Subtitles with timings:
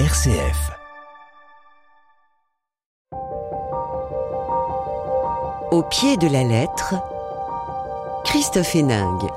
[0.00, 0.72] RCF.
[5.70, 6.96] Au pied de la lettre,
[8.24, 9.30] Christophe Héningue.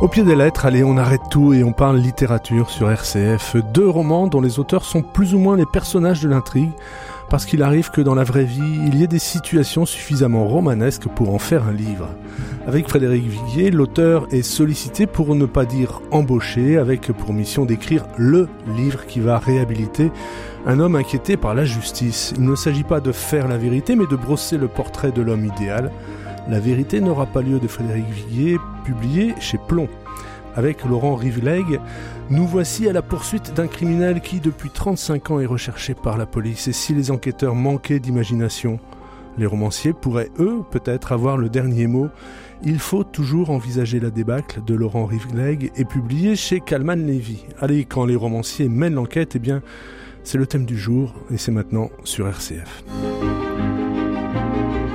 [0.00, 3.54] Au pied des lettres, allez, on arrête tout et on parle littérature sur RCF.
[3.72, 6.72] Deux romans dont les auteurs sont plus ou moins les personnages de l'intrigue,
[7.32, 11.08] parce qu'il arrive que dans la vraie vie, il y ait des situations suffisamment romanesques
[11.08, 12.10] pour en faire un livre.
[12.66, 18.04] Avec Frédéric Viguier, l'auteur est sollicité pour ne pas dire embauché, avec pour mission d'écrire
[18.18, 20.12] le livre qui va réhabiliter
[20.66, 22.34] un homme inquiété par la justice.
[22.36, 25.46] Il ne s'agit pas de faire la vérité, mais de brosser le portrait de l'homme
[25.46, 25.90] idéal.
[26.50, 29.88] La vérité n'aura pas lieu de Frédéric Viguier, publié chez Plomb.
[30.54, 31.80] Avec Laurent Riveleg,
[32.30, 36.26] nous voici à la poursuite d'un criminel qui, depuis 35 ans, est recherché par la
[36.26, 36.68] police.
[36.68, 38.78] Et si les enquêteurs manquaient d'imagination,
[39.38, 42.08] les romanciers pourraient, eux, peut-être avoir le dernier mot.
[42.64, 47.46] Il faut toujours envisager la débâcle de Laurent Riveleg et publié chez Calman Levy.
[47.58, 49.62] Allez, quand les romanciers mènent l'enquête, eh bien,
[50.22, 52.84] c'est le thème du jour et c'est maintenant sur RCF.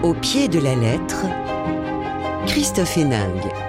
[0.03, 1.25] Au pied de la lettre,
[2.45, 3.66] Christophe Héningue.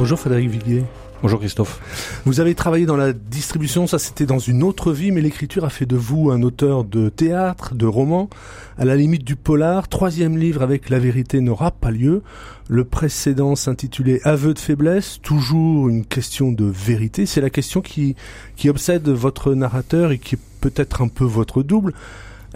[0.00, 0.84] Bonjour Frédéric Viguier.
[1.20, 2.22] Bonjour Christophe.
[2.24, 5.68] Vous avez travaillé dans la distribution, ça c'était dans une autre vie, mais l'écriture a
[5.68, 8.30] fait de vous un auteur de théâtre, de romans,
[8.78, 9.88] à la limite du polar.
[9.88, 12.22] Troisième livre avec La vérité n'aura pas lieu.
[12.66, 17.26] Le précédent s'intitulait Aveu de faiblesse, toujours une question de vérité.
[17.26, 18.16] C'est la question qui,
[18.56, 21.92] qui obsède votre narrateur et qui est peut-être un peu votre double.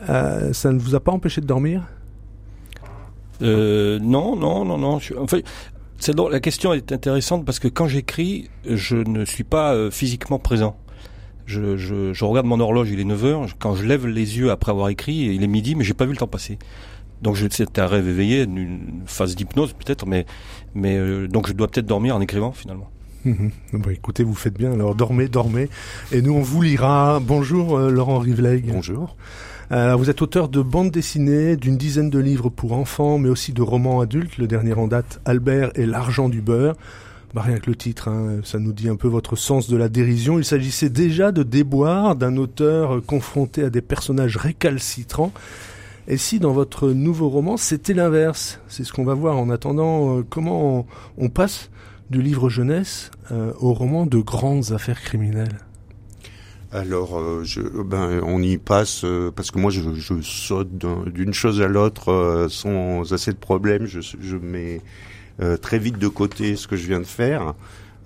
[0.09, 1.83] Euh, ça ne vous a pas empêché de dormir?
[3.43, 4.99] Euh, non, non, non, non.
[4.99, 5.13] Je,
[6.13, 10.77] la question est intéressante parce que quand j'écris, je ne suis pas euh, physiquement présent.
[11.47, 13.47] Je, je, je, regarde mon horloge, il est 9 heures.
[13.59, 16.13] Quand je lève les yeux après avoir écrit, il est midi, mais j'ai pas vu
[16.13, 16.59] le temps passer.
[17.23, 20.27] Donc c'est un rêve éveillé, une phase d'hypnose peut-être, mais,
[20.75, 22.91] mais euh, donc je dois peut-être dormir en écrivant finalement.
[23.25, 24.73] Mmh bon, écoutez, vous faites bien.
[24.73, 25.71] Alors dormez, dormez,
[26.13, 27.21] et nous on vous lira.
[27.21, 28.67] Bonjour euh, Laurent Rivleg.
[28.67, 29.17] Bonjour.
[29.73, 33.53] Euh, vous êtes auteur de bandes dessinées, d'une dizaine de livres pour enfants, mais aussi
[33.53, 34.39] de romans adultes.
[34.39, 36.77] Le dernier en date, Albert et l'argent du beurre.
[37.35, 39.89] Bah, rien que le titre, hein, ça nous dit un peu votre sens de la
[39.89, 40.39] dérision.
[40.39, 45.33] Il s'agissait déjà de déboire d'un auteur confronté à des personnages récalcitrants.
[46.07, 48.61] Et si dans votre nouveau roman, c'était l'inverse?
[48.69, 50.87] C'est ce qu'on va voir en attendant euh, comment
[51.17, 51.71] on, passe
[52.11, 55.59] du livre jeunesse euh, au roman de grandes affaires criminelles?
[56.75, 60.77] Alors, euh, je, ben, on y passe euh, parce que moi, je, je saute
[61.07, 63.87] d'une chose à l'autre euh, sans assez de problèmes.
[63.87, 64.81] Je, je mets
[65.63, 67.55] très vite de côté ce que je viens de faire.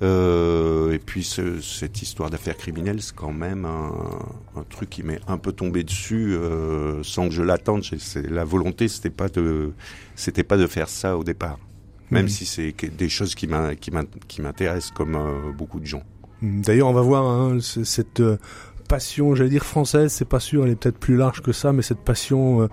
[0.02, 3.92] et puis, cette histoire d'affaires criminelles, c'est quand même un,
[4.56, 6.34] un truc qui m'est un peu tombé dessus
[7.02, 7.84] sans que je l'attende.
[8.30, 9.72] La volonté, c'était pas de,
[10.14, 11.58] c'était pas de faire ça au départ,
[12.10, 12.28] même mmh.
[12.30, 16.02] si c'est des choses qui m'intéressent comme beaucoup de gens.
[16.42, 18.36] D'ailleurs, on va voir hein, cette euh,
[18.88, 21.82] passion, j'allais dire française, c'est pas sûr, elle est peut-être plus large que ça, mais
[21.82, 22.68] cette passion euh,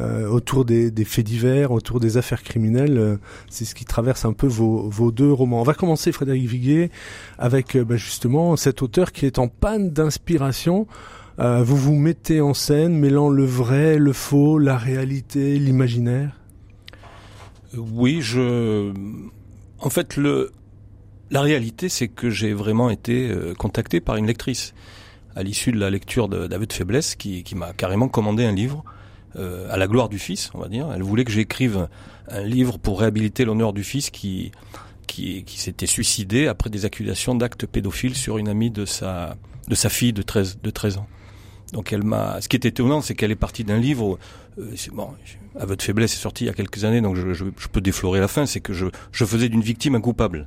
[0.00, 3.18] euh, autour des, faits divers, autour des affaires criminelles,
[3.48, 5.60] c'est ce qui traverse un peu vos, deux romans.
[5.60, 6.90] On va commencer, Frédéric Viguier,
[7.38, 10.86] avec bah, justement cet auteur qui est en panne d'inspiration.
[11.38, 16.38] vous vous mettez en scène, mêlant le vrai, le faux, la réalité, l'imaginaire?
[17.76, 18.92] Oui, je.
[19.80, 20.52] En fait, le
[21.30, 24.74] la réalité, c'est que j'ai vraiment été euh, contacté par une lectrice
[25.34, 28.84] à l'issue de la lecture d'Aveu de faiblesse qui, m'a carrément commandé un livre
[29.36, 30.90] euh, à la gloire du fils, on va dire.
[30.94, 31.88] Elle voulait que j'écrive
[32.28, 34.52] un livre pour réhabiliter l'honneur du fils qui
[35.06, 39.36] qui, s'était suicidé après des accusations d'actes pédophiles sur une amie de sa
[39.68, 41.06] de sa fille de 13 de 13 ans.
[41.72, 42.40] Donc elle m'a.
[42.40, 44.18] Ce qui était étonnant, c'est qu'elle est partie d'un livre.
[44.58, 45.10] Euh, bon,
[45.58, 47.80] Aveu de faiblesse est sorti il y a quelques années, donc je, je, je peux
[47.80, 48.46] déflorer la fin.
[48.46, 50.46] C'est que je, je faisais d'une victime un coupable.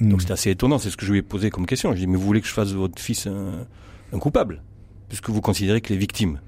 [0.00, 0.20] Donc hmm.
[0.20, 1.92] c'était assez étonnant, c'est ce que je lui ai posé comme question.
[1.92, 4.62] Je dis, mais vous voulez que je fasse de votre fils un, coupable
[5.08, 6.40] Puisque vous considérez qu'il est victime.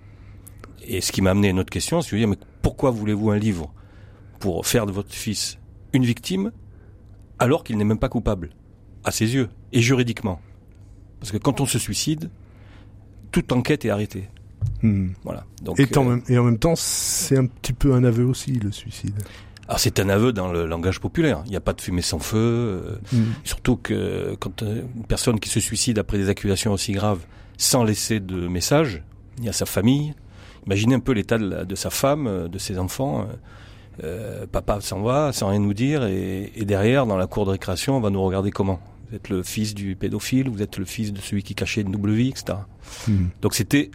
[0.86, 3.30] Et ce qui m'a amené à une autre question, c'est de dire, mais pourquoi voulez-vous
[3.30, 3.72] un livre
[4.38, 5.58] pour faire de votre fils
[5.92, 6.52] une victime
[7.38, 8.50] alors qu'il n'est même pas coupable
[9.04, 10.40] À ses yeux, et juridiquement?
[11.20, 12.30] Parce que quand on se suicide,
[13.30, 14.28] toute enquête est arrêtée.
[14.82, 15.08] Hmm.
[15.24, 15.44] Voilà.
[15.62, 18.52] Donc, et, en euh, et en même temps, c'est un petit peu un aveu aussi,
[18.52, 19.14] le suicide.
[19.68, 21.42] Alors c'est un aveu dans le langage populaire.
[21.44, 22.38] Il n'y a pas de fumée sans feu.
[22.38, 23.24] Euh, mm.
[23.44, 27.20] Surtout que quand euh, une personne qui se suicide après des accusations aussi graves,
[27.56, 29.02] sans laisser de message,
[29.38, 30.14] il y a sa famille.
[30.66, 33.26] Imaginez un peu l'état de, sa femme, de ses enfants.
[34.52, 38.00] papa s'en va sans rien nous dire et, derrière, dans la cour de récréation, on
[38.00, 38.78] va nous regarder comment?
[39.10, 41.90] Vous êtes le fils du pédophile, vous êtes le fils de celui qui cachait une
[41.90, 42.58] double vie, etc.
[43.08, 43.26] Mm.
[43.42, 43.90] Donc c'était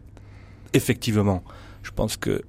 [0.74, 1.42] effectivement,
[1.84, 2.42] je pense que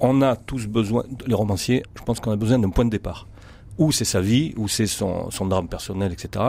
[0.00, 3.26] on a tous besoin, les romanciers, je pense qu'on a besoin d'un point de départ.
[3.78, 6.44] Où c'est sa vie, où c'est son, son drame personnel, etc.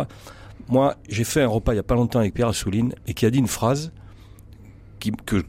[0.67, 3.25] Moi, j'ai fait un repas il n'y a pas longtemps avec Pierre Assouline et qui
[3.25, 3.91] a dit une phrase
[4.99, 5.43] qui, que,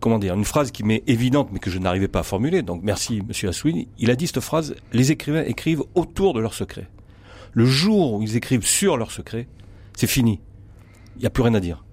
[0.00, 2.62] comment dire, une phrase qui m'est évidente mais que je n'arrivais pas à formuler.
[2.62, 3.86] Donc merci Monsieur Assouline.
[3.98, 6.88] Il a dit cette phrase les écrivains écrivent autour de leur secret.
[7.52, 9.46] Le jour où ils écrivent sur leur secret,
[9.96, 10.40] c'est fini.
[11.16, 11.84] Il n'y a plus rien à dire.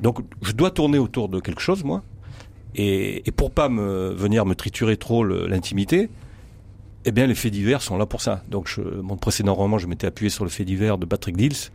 [0.00, 2.02] Donc je dois tourner autour de quelque chose, moi.
[2.74, 6.08] Et, pour pas me venir me triturer trop l'intimité,
[7.04, 8.42] eh bien les faits divers sont là pour ça.
[8.48, 11.70] Donc mon précédent roman, je m'étais appuyé sur le fait divers de Patrick Dills.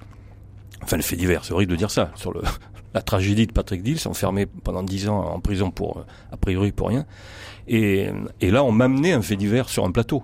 [0.81, 2.11] Enfin le fait divers, c'est horrible de dire ça.
[2.15, 2.33] Sur
[2.93, 6.89] la tragédie de Patrick Dills, enfermé pendant dix ans en prison pour, a priori pour
[6.89, 7.05] rien.
[7.67, 8.07] Et,
[8.41, 10.23] et là, on m'a amené un fait divers sur un plateau.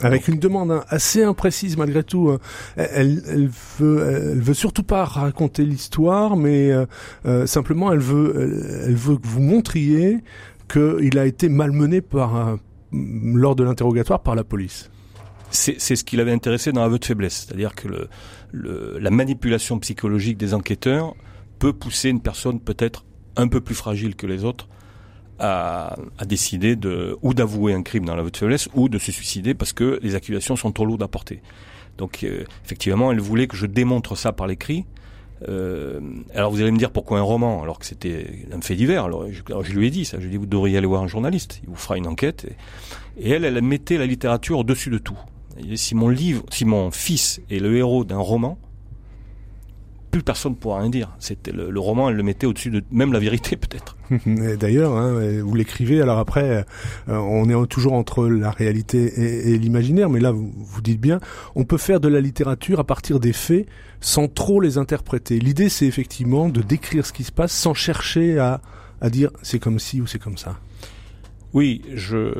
[0.00, 2.30] Avec une demande hein, assez imprécise malgré tout.
[2.30, 2.38] Hein.
[2.76, 6.86] Elle, elle, veut, elle veut surtout pas raconter l'histoire, mais euh,
[7.26, 10.18] euh simplement elle veut, elle veut que vous montriez
[10.68, 12.56] qu'il a été malmené par, euh,
[12.92, 14.90] lors de l'interrogatoire par la police.
[15.50, 18.08] C'est ce qui l'avait intéressé dans l'aveu de faiblesse, c'est-à-dire que le,
[18.50, 21.14] le, la manipulation psychologique des enquêteurs
[21.60, 23.04] peut pousser une personne peut-être
[23.36, 24.68] un peu plus fragile que les autres
[25.38, 29.54] à, à décider de ou d'avouer un crime dans la faiblesse ou de se suicider
[29.54, 31.40] parce que les accusations sont trop lourdes à porter.
[31.98, 34.84] Donc euh, effectivement, elle voulait que je démontre ça par l'écrit.
[35.48, 36.00] Euh,
[36.34, 39.04] alors vous allez me dire pourquoi un roman alors que c'était un fait divers.
[39.04, 41.08] Alors je, lui ai dit ça, je lui ai dit vous devriez aller voir un
[41.08, 42.46] journaliste, il vous fera une enquête.
[43.18, 45.18] Et, elle, elle mettait la littérature au-dessus de tout.
[45.76, 48.58] Si mon livre, si mon fils est le héros d'un roman,
[50.14, 51.10] plus personne pourra rien dire.
[51.18, 53.96] C'était le, roman, elle le mettait au-dessus de même la vérité peut-être.
[54.26, 56.00] D'ailleurs, hein, vous l'écrivez.
[56.00, 56.64] Alors après,
[57.08, 61.18] euh, on est toujours entre la réalité et, l'imaginaire, mais là, vous, vous, dites bien,
[61.56, 63.66] on peut faire de la littérature à partir des faits
[64.00, 65.40] sans trop les interpréter.
[65.40, 68.60] L'idée, c'est effectivement de décrire ce qui se passe sans chercher à,
[69.00, 70.60] à dire c'est comme ci ou c'est comme ça.
[71.54, 72.32] Oui, je,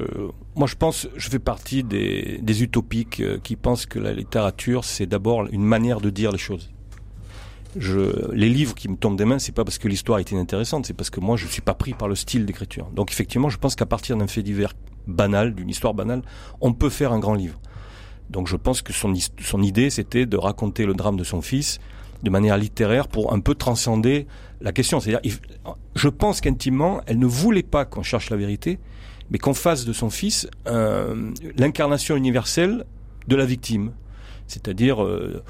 [0.55, 4.85] moi je pense, je fais partie des, des utopiques euh, qui pensent que la littérature
[4.85, 6.74] c'est d'abord une manière de dire les choses
[7.77, 10.95] les livres qui me tombent des mains, c'est pas parce que l'histoire est inintéressante, c'est
[10.95, 12.89] parce que moi je suis pas pris par le style d'écriture.
[12.95, 14.73] Donc effectivement, je pense qu'à partir d'un fait divers
[15.07, 16.23] banal, d'une histoire banale,
[16.61, 17.59] on peut faire un grand livre.
[18.31, 21.79] Donc je pense que son, son idée, c'était de raconter le drame de son fils
[22.23, 24.27] de manière littéraire pour un peu transcender
[24.63, 24.99] la question.
[24.99, 25.33] C'est-à-dire,
[25.95, 28.79] je pense qu'intimement, elle ne voulait pas qu'on cherche la vérité,
[29.31, 30.49] mais qu'on fasse de son fils
[31.59, 32.85] l'incarnation universelle
[33.29, 33.93] de la victime.
[34.47, 35.43] C'est-à-dire, euh,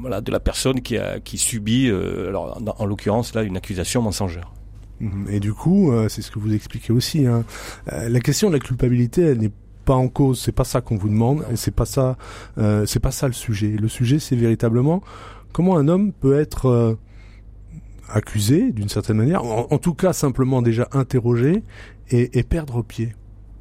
[0.00, 4.02] voilà, de la personne qui, a, qui subit, euh, alors, en, l'occurrence là, une accusation
[4.02, 4.52] mensongère.
[5.00, 5.26] Mhm.
[5.30, 7.26] Et du coup, euh, c'est ce que vous expliquez aussi.
[7.26, 7.44] Hein.
[7.92, 9.52] Euh, la question de la culpabilité, elle n'est
[9.84, 10.40] pas en cause.
[10.40, 11.44] C'est pas ça qu'on vous demande.
[11.52, 12.16] Et c'est pas ça.
[12.86, 13.68] c'est pas ça le sujet.
[13.68, 15.02] Le sujet, c'est véritablement
[15.52, 16.98] comment un homme peut être
[18.08, 21.64] accusé d'une certaine manière, en, tout cas simplement déjà interrogé
[22.10, 23.14] et, et perdre pied.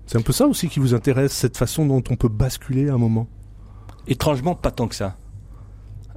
[0.06, 2.94] C'est un peu ça aussi qui vous intéresse, cette façon dont on peut basculer à
[2.94, 3.28] un moment?
[4.08, 5.18] Étrangement, pas tant que ça.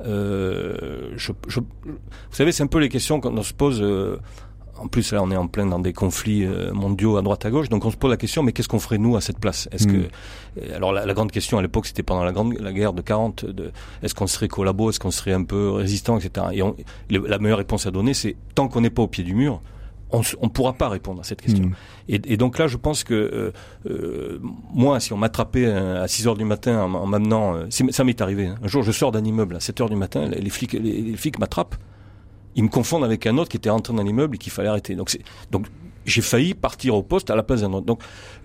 [0.04, 1.96] Euh, je, je, vous
[2.30, 3.80] savez, c'est un peu les questions qu'on se pose.
[3.82, 4.18] Euh,
[4.80, 7.50] en plus, là, on est en plein dans des conflits euh, mondiaux à droite à
[7.50, 9.68] gauche, donc on se pose la question mais qu'est-ce qu'on ferait nous à cette place?
[9.72, 10.72] Est-ce que mm.
[10.72, 13.44] alors la, la, grande question à l'époque, c'était pendant la grande la guerre de 40,
[13.44, 13.72] de
[14.04, 16.46] est-ce qu'on serait collabo, est-ce qu'on serait un peu résistant, etc.
[16.52, 16.76] Et on,
[17.10, 19.60] la meilleure réponse à donner, c'est tant qu'on n'est pas au pied du mur,
[20.10, 21.66] on ne pourra pas répondre à cette question.
[21.66, 21.74] Mm.
[22.08, 23.52] Et, et, donc là, je pense que euh,
[23.86, 24.38] euh
[24.72, 27.54] moi, si on m'attrapait à 6 heures du matin en, m'amenant...
[27.54, 28.46] Euh, ça m'est arrivé.
[28.46, 28.56] Hein.
[28.62, 31.38] Un jour, je sors d'un immeuble à 7 heures du matin, les, flics, les, flics
[31.38, 31.76] m'attrapent,
[32.54, 34.94] ils me confondent avec un autre qui était rentré dans l'immeuble et qu'il fallait arrêter.
[34.94, 35.16] Donc,
[35.50, 35.66] donc
[36.06, 37.86] j'ai failli partir au poste à la place d'un autre.
[37.86, 38.00] Donc,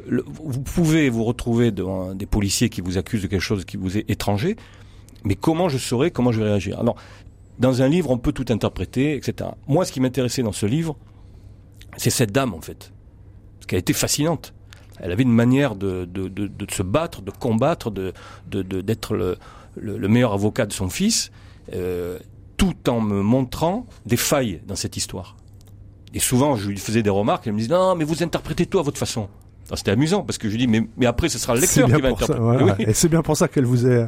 [0.07, 3.97] vous pouvez vous retrouver devant des policiers qui vous accusent de quelque chose qui vous
[3.97, 4.57] est étranger,
[5.23, 6.79] mais comment je saurais, comment je vais réagir?
[6.79, 6.97] Alors,
[7.59, 9.51] dans un livre, on peut tout interpréter, etc.
[9.67, 10.97] Moi, ce qui m'intéressait dans ce livre,
[11.97, 12.91] c'est cette dame en fait.
[13.59, 14.53] Parce qu'elle était fascinante.
[14.99, 16.07] Elle avait une manière de,
[16.69, 18.13] se battre, de combattre, de,
[18.47, 19.37] d'être le,
[19.75, 21.31] le, meilleur avocat de son fils,
[21.73, 22.19] euh,
[22.57, 25.35] tout en me montrant des failles dans cette histoire.
[26.13, 28.79] Et souvent, je lui faisais des remarques, elle me disait non, mais vous interprétez tout
[28.79, 29.29] à votre façon.
[29.75, 32.01] C'était amusant parce que je lui dis mais, mais après ce sera le lecteur qui
[32.01, 32.89] va interpréter.
[32.89, 34.07] Et c'est bien pour ça qu'elle vous a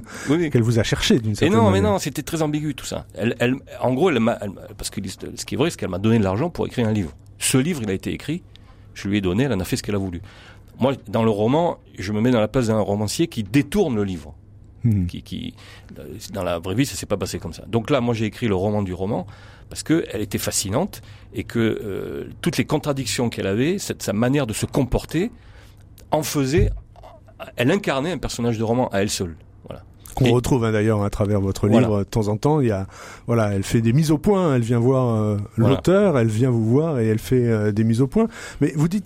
[0.52, 3.06] qu'elle vous a cherché d'une certaine non, mais non, c'était très ambigu tout ça.
[3.16, 4.38] Elle, elle, en gros, elle m'a
[4.78, 6.94] parce que ce qui est vrai, c'est qu'elle m'a donné de l'argent pour écrire un
[6.94, 7.12] livre.
[7.40, 8.44] Ce livre, il a été écrit,
[8.94, 10.22] je lui ai donné, elle en a fait ce qu'elle a voulu.
[10.80, 14.04] Moi, dans le roman, je me mets dans la place d'un romancier qui détourne le
[14.04, 14.36] livre.
[14.86, 15.08] Hmm.
[15.08, 15.54] Qui, qui,
[16.32, 17.63] dans la vraie vie, ça s'est pas passé comme ça.
[17.68, 19.25] Donc là, moi, j'ai écrit le roman du roman
[19.70, 21.01] parce que elle était fascinante
[21.34, 25.32] et que euh, toutes les contradictions qu'elle avait, cette, sa manière de se comporter,
[26.12, 26.70] en faisait,
[27.56, 29.36] elle incarnait un personnage de roman à elle seule
[30.15, 32.62] qu'on retrouve hein, d'ailleurs à travers votre livre de temps en temps.
[32.62, 32.88] Il y a,
[33.27, 34.56] voilà, elle fait des mises au point.
[34.56, 38.01] Elle vient voir euh, l'auteur, elle vient vous voir et elle fait euh, des mises
[38.01, 38.27] au point.
[38.62, 39.06] Mais vous dites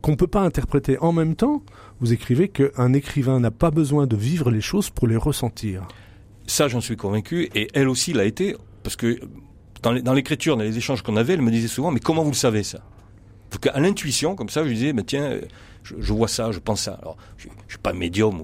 [0.00, 1.62] qu'on peut pas interpréter en même temps.
[2.00, 5.86] Vous écrivez qu'un écrivain n'a pas besoin de vivre les choses pour les ressentir.
[6.46, 9.18] Ça, j'en suis convaincu, et elle aussi l'a été, parce que
[9.82, 12.36] dans l'écriture, dans les échanges qu'on avait, elle me disait souvent, mais comment vous le
[12.36, 12.80] savez ça?
[13.72, 15.38] À l'intuition, comme ça, je disais, mais tiens,
[15.84, 16.98] je, vois ça, je pense ça.
[17.02, 18.42] Alors, je, je suis pas médium,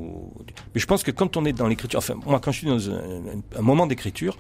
[0.74, 2.90] mais je pense que quand on est dans l'écriture, enfin, moi, quand je suis dans
[2.90, 4.36] un, moment d'écriture,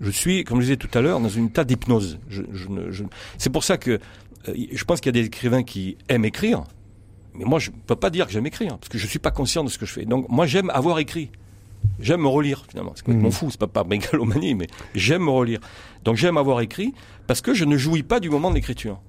[0.00, 2.18] je suis, comme je disais tout à l'heure, dans une état d'hypnose.
[3.38, 3.98] C'est pour ça que
[4.48, 6.64] euh, je pense qu'il y a des écrivains qui aiment écrire,
[7.34, 9.64] mais moi, je peux pas dire que j'aime écrire, parce que je suis pas conscient
[9.64, 10.04] de ce que je fais.
[10.04, 11.30] Donc, moi, j'aime avoir écrit.
[11.98, 12.92] J'aime me relire, finalement.
[12.94, 13.32] C'est complètement mmh.
[13.32, 15.60] fou, c'est pas par mégalomanie, mais j'aime me relire.
[16.04, 16.92] Donc, j'aime avoir écrit,
[17.26, 19.00] parce que je ne jouis pas du moment de l'écriture.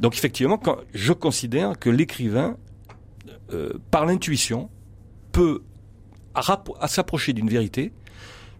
[0.00, 2.56] Donc, effectivement, quand je considère que l'écrivain,
[3.52, 4.68] euh, par l'intuition,
[5.32, 5.62] peut
[6.34, 7.92] à s'approcher d'une vérité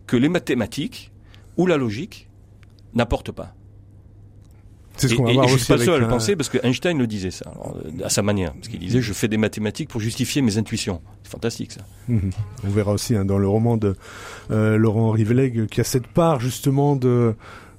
[0.06, 1.10] que les mathématiques
[1.56, 2.28] ou la logique
[2.94, 3.54] n'apportent pas.
[5.02, 5.64] C'est ce qu'on va voir je aussi.
[5.64, 7.52] suis pas seul à le penser parce que Einstein le disait ça,
[8.04, 8.52] à sa manière.
[8.54, 11.00] Parce qu'il disait je fais des mathématiques pour justifier mes intuitions.
[11.22, 11.80] C'est fantastique ça.
[12.08, 12.30] Mhm.
[12.64, 13.96] On verra aussi hein, dans le roman de
[14.50, 17.34] euh, Laurent Riveleg qu'il y a cette part justement de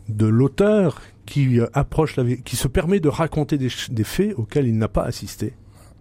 [0.10, 4.68] de l'auteur qui euh, approche la qui se permet de raconter des, des faits auxquels
[4.68, 5.53] il n'a pas assisté.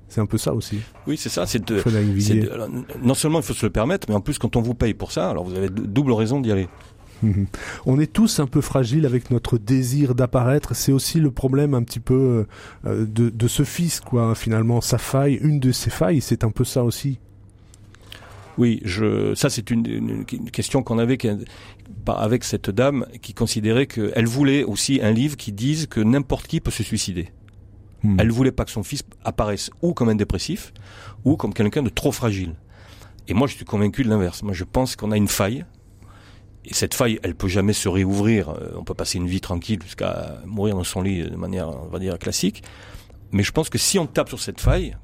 [0.08, 0.78] C'est un peu ça aussi.
[1.06, 1.46] Oui, c'est ça.
[1.46, 1.62] C'est
[3.02, 5.10] non seulement il faut se le permettre, mais en plus quand on vous paye pour
[5.10, 6.68] ça, alors vous avez double raison d'y aller.
[7.86, 10.74] On est tous un peu fragiles avec notre désir d'apparaître.
[10.74, 12.46] C'est aussi le problème un petit peu
[12.86, 14.34] euh, de, ce fils, quoi.
[14.34, 17.18] Finalement, sa faille, une de ses failles, c'est un peu ça aussi.
[18.58, 21.16] Oui, je, ça c'est une, question qu'on avait
[22.06, 26.60] avec cette dame qui considérait qu'elle voulait aussi un livre qui dise que n'importe qui
[26.60, 27.30] peut se suicider.
[28.02, 28.16] Hmm.
[28.20, 30.74] Elle voulait pas que son fils apparaisse ou comme un dépressif
[31.24, 32.54] ou comme quelqu'un de trop fragile.
[33.26, 34.42] Et moi, je suis convaincu de l'inverse.
[34.42, 35.64] Moi, je pense qu'on a une faille
[36.64, 38.50] et cette faille, elle peut jamais se réouvrir.
[38.50, 41.88] Euh, on peut passer une vie tranquille jusqu'à mourir dans son lit de manière, on
[41.88, 42.62] va dire, classique.
[43.32, 44.96] Mais je pense que si on tape sur cette faille,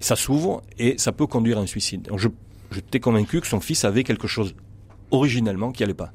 [0.00, 2.02] ça s'ouvre et ça peut conduire à un suicide.
[2.08, 2.28] Donc je,
[2.72, 4.54] j'étais convaincu que son fils avait quelque chose
[5.10, 6.12] originellement qui allait pas.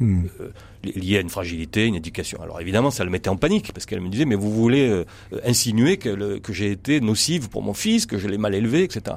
[0.00, 0.26] Hmm.
[0.40, 0.50] Euh,
[0.84, 2.40] lié à une fragilité, une éducation.
[2.40, 5.04] Alors évidemment, ça le mettait en panique parce qu'elle me disait mais vous voulez euh,
[5.44, 9.16] insinuer que, que j'ai été nocive pour mon fils, que je l'ai mal élevé, etc.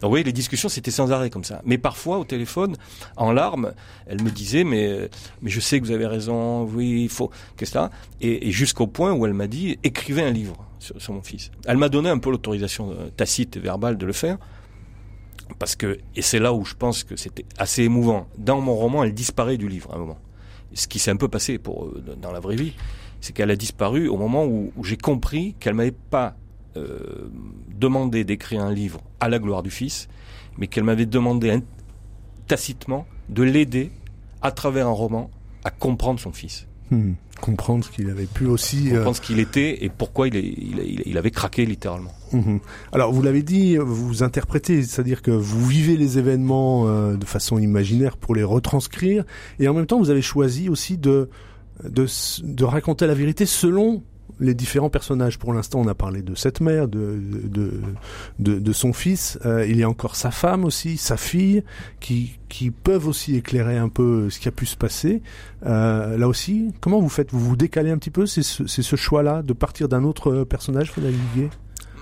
[0.00, 1.62] Donc oui, les discussions c'était sans arrêt comme ça.
[1.64, 2.76] Mais parfois au téléphone,
[3.16, 3.72] en larmes,
[4.06, 5.10] elle me disait mais
[5.42, 7.90] mais je sais que vous avez raison, oui il faut que ça.
[8.20, 11.50] Et, et jusqu'au point où elle m'a dit écrivez un livre sur, mon fils.
[11.66, 14.38] Elle m'a donné un peu l'autorisation euh, tacite et verbale de le faire
[15.58, 19.04] parce que, et c'est là où je pense que c'était assez émouvant, dans mon roman,
[19.04, 20.18] elle disparaît du livre à un moment.
[20.74, 22.74] Ce qui s'est un peu passé pour, euh, dans la vraie vie,
[23.20, 26.36] c'est qu'elle a disparu au moment où, j'ai compris qu'elle m'avait pas
[26.78, 27.30] euh,
[27.74, 30.08] demandé d'écrire un livre à la gloire du Fils,
[30.56, 31.60] mais qu'elle m'avait demandé
[32.46, 33.90] tacitement de l'aider
[34.42, 35.30] à travers un roman
[35.64, 36.66] à comprendre son fils.
[36.90, 37.12] Hmm.
[37.40, 38.88] Comprendre ce qu'il avait pu aussi.
[38.88, 42.12] Euh, comprendre ce qu'il était et pourquoi il, il, il, avait craqué littéralement.
[42.32, 42.58] Hmm.
[42.92, 47.58] Alors vous l'avez dit, vous interprétez, c'est-à-dire que vous vivez les événements euh, de façon
[47.58, 49.24] imaginaire pour les retranscrire,
[49.58, 51.28] et en même temps vous avez choisi aussi de,
[51.84, 52.06] de,
[52.42, 54.02] de raconter la vérité selon
[54.40, 55.38] les différents personnages.
[55.38, 57.20] Pour l'instant, on a parlé de cette mère, de
[58.38, 59.38] de, de, son fils.
[59.44, 61.62] Euh, il y a encore sa femme aussi, sa fille,
[62.00, 65.22] qui, qui peuvent aussi éclairer un peu ce qui a pu se passer.
[65.66, 67.32] Euh, là aussi, comment vous faites?
[67.32, 68.26] Vous vous décalez un petit peu?
[68.26, 71.18] C'est ce, ce choix-là de partir d'un autre personnage, Frédéric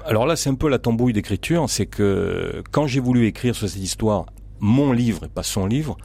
[0.04, 1.68] Alors là, c'est un peu la tambouille d'écriture.
[1.68, 4.26] C'est que quand j'ai voulu écrire sur cette histoire,
[4.60, 5.96] mon livre et pas son livre,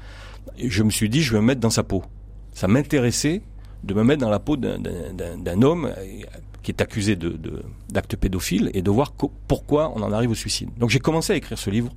[0.58, 2.04] je me suis dit, je vais me mettre dans sa peau.
[2.54, 3.42] Ça m'intéressait
[3.84, 6.22] de me mettre dans la peau d'un homme euh,
[6.62, 7.38] qui est accusé de
[7.90, 9.14] d'actes pédophiles et de voir
[9.48, 10.70] pourquoi on en arrive au suicide.
[10.78, 11.92] Donc j'ai commencé à écrire ce livre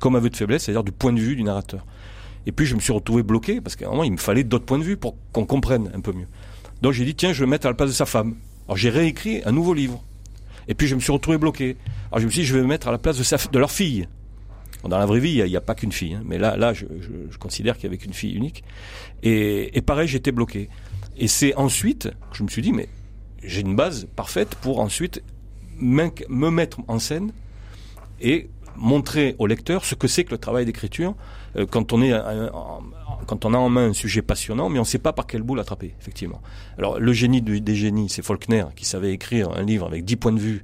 [0.00, 1.84] comme aveu de faiblesse, c'est-à-dire du point de vue du narrateur.
[2.46, 4.64] Et puis je me suis retrouvé bloqué parce qu'à un moment il me fallait d'autres
[4.64, 6.26] points de vue pour qu'on comprenne un peu mieux.
[6.82, 8.36] Donc j'ai dit tiens je vais me mettre à la place de sa femme.
[8.66, 10.02] Alors j'ai réécrit un nouveau livre.
[10.68, 11.76] Et puis je me suis retrouvé bloqué.
[12.10, 14.08] Alors je me suis dit je vais me mettre à la place de, leur fille.
[14.88, 16.22] Dans la vraie vie, il n'y a, pas qu'une fille, hein.
[16.24, 16.86] mais là, je,
[17.38, 18.64] considère qu'il y avait qu'une fille unique.
[19.22, 20.70] Et pareil, j'étais bloqué.
[21.20, 22.88] Et c'est ensuite que je me suis dit, mais
[23.44, 25.22] j'ai une base parfaite pour ensuite
[25.78, 27.32] me mettre en scène
[28.20, 31.14] et montrer au lecteur ce que c'est que le travail d'écriture
[31.56, 32.12] euh, quand on est
[33.26, 35.42] quand on a en main un sujet passionnant, mais on ne sait pas par quel
[35.42, 36.40] bout l'attraper, effectivement.
[36.78, 40.32] Alors le génie des génies, c'est Faulkner qui savait écrire un livre avec dix points
[40.32, 40.62] de vue,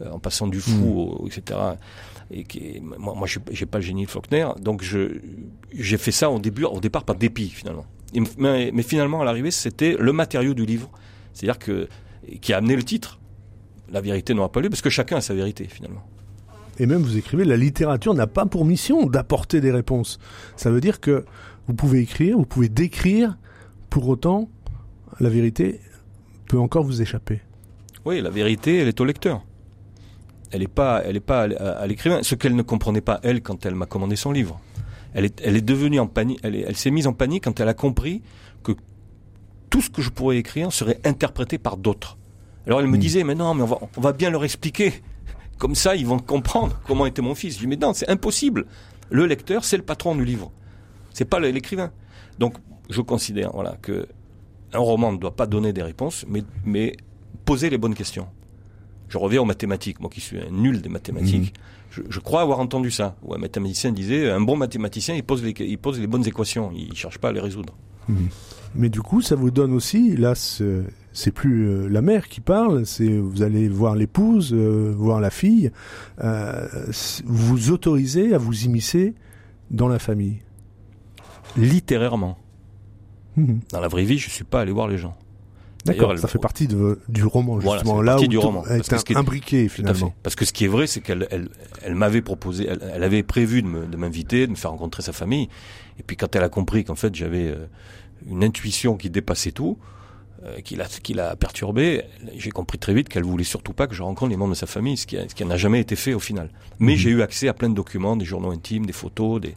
[0.00, 1.26] euh, en passant du fou, mmh.
[1.26, 1.60] etc.
[2.30, 5.20] Et qui, moi, moi, j'ai pas le génie de Faulkner, donc je
[5.74, 7.86] j'ai fait ça au début, au départ par dépit finalement
[8.38, 10.90] mais, mais, finalement, à l'arrivée, c'était le matériau du livre.
[11.32, 11.88] C'est-à-dire que,
[12.40, 13.20] qui a amené le titre.
[13.90, 16.02] La vérité n'aura pas lieu, parce que chacun a sa vérité, finalement.
[16.78, 20.18] Et même, vous écrivez, la littérature n'a pas pour mission d'apporter des réponses.
[20.56, 21.24] Ça veut dire que
[21.66, 23.36] vous pouvez écrire, vous pouvez décrire,
[23.90, 24.48] pour autant,
[25.20, 25.80] la vérité
[26.46, 27.40] peut encore vous échapper.
[28.04, 29.42] Oui, la vérité, elle est au lecteur.
[30.50, 32.20] Elle n'est pas, elle est pas à, l'écrivain.
[32.22, 34.60] Ce qu'elle ne comprenait pas elle quand elle m'a commandé son livre.
[35.14, 36.40] Elle est, elle est devenue en panique.
[36.42, 38.22] Elle, elle s'est mise en panique quand elle a compris
[38.62, 38.72] que
[39.70, 42.18] tout ce que je pourrais écrire serait interprété par d'autres.
[42.66, 43.00] Alors elle me hmm.
[43.00, 44.92] disait, mais non, mais on va, on va bien leur expliquer.
[45.58, 47.54] Comme ça, ils vont comprendre comment était mon fils.
[47.54, 48.66] Je dis, mais non, c'est impossible.
[49.10, 50.52] Le lecteur, c'est le patron du livre.
[51.12, 51.90] C'est pas l'écrivain.
[52.38, 52.54] Donc,
[52.90, 54.06] je considère, voilà, que
[54.72, 56.94] un roman ne doit pas donner des réponses, mais, mais
[57.44, 58.28] poser les bonnes questions.
[59.08, 61.54] Je reviens aux mathématiques, moi qui suis un nul des mathématiques.
[61.56, 61.62] Hmm.
[61.90, 65.54] Je, crois avoir entendu ça, où un mathématicien disait, un bon mathématicien, il pose les,
[65.58, 67.74] il pose les bonnes équations, il cherche pas à les résoudre.
[68.08, 68.26] Hmm.
[68.74, 72.84] Mais du coup, ça vous donne aussi, là, c'est plus euh, la mère qui parle,
[72.86, 75.70] c'est vous allez voir l'épouse, euh, voir la fille,
[76.22, 76.66] euh,
[77.24, 79.14] vous autorisez à vous immiscer
[79.70, 80.38] dans la famille?
[81.56, 82.38] Littérairement.
[83.36, 83.60] Mhm.
[83.72, 85.16] Dans la vraie vie, je suis pas allé voir les gens.
[85.88, 88.02] D'accord, ça fait partie de, du roman justement.
[88.02, 88.64] là où du roman.
[88.66, 90.14] est imbriqué finalement.
[90.22, 91.48] Parce que ce qui est vrai, c'est qu'elle elle,
[91.82, 95.48] elle, m'avait proposé, elle, avait prévu de m'inviter, de, de, me faire rencontrer sa famille.
[95.98, 97.54] Et puis quand elle a compris qu'en fait j'avais
[98.26, 99.78] une intuition qui dépassait tout,
[100.44, 102.04] euh, qui l'a qui l'a perturbé.
[102.36, 104.68] J'ai compris très vite qu'elle voulait surtout pas que je rencontre les membres de sa
[104.68, 106.50] famille, ce qui, ce qui n'a jamais été fait au final.
[106.78, 106.98] Mais mhm.
[106.98, 109.52] j'ai eu accès à plein de documents, des journaux intimes, des photos, des euh,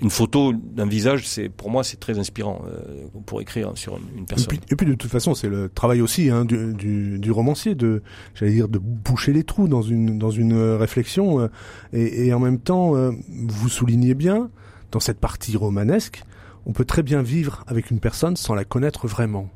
[0.00, 4.26] une photo d'un visage, c'est pour moi c'est très inspirant euh, pour écrire sur une,
[4.26, 4.58] personne.
[4.70, 8.02] Et puis, de toute façon, c'est le travail aussi hein, du, du, du, romancier de,
[8.34, 11.40] j'allais dire, de boucher les trous dans une dans une réflexion.
[11.40, 11.48] Euh,
[11.92, 12.94] et, et, en même temps,
[13.28, 14.50] vous soulignez bien
[14.90, 16.22] dans cette partie romanesque
[16.68, 19.48] on peut très bien vivre avec une personne sans la connaître vraiment.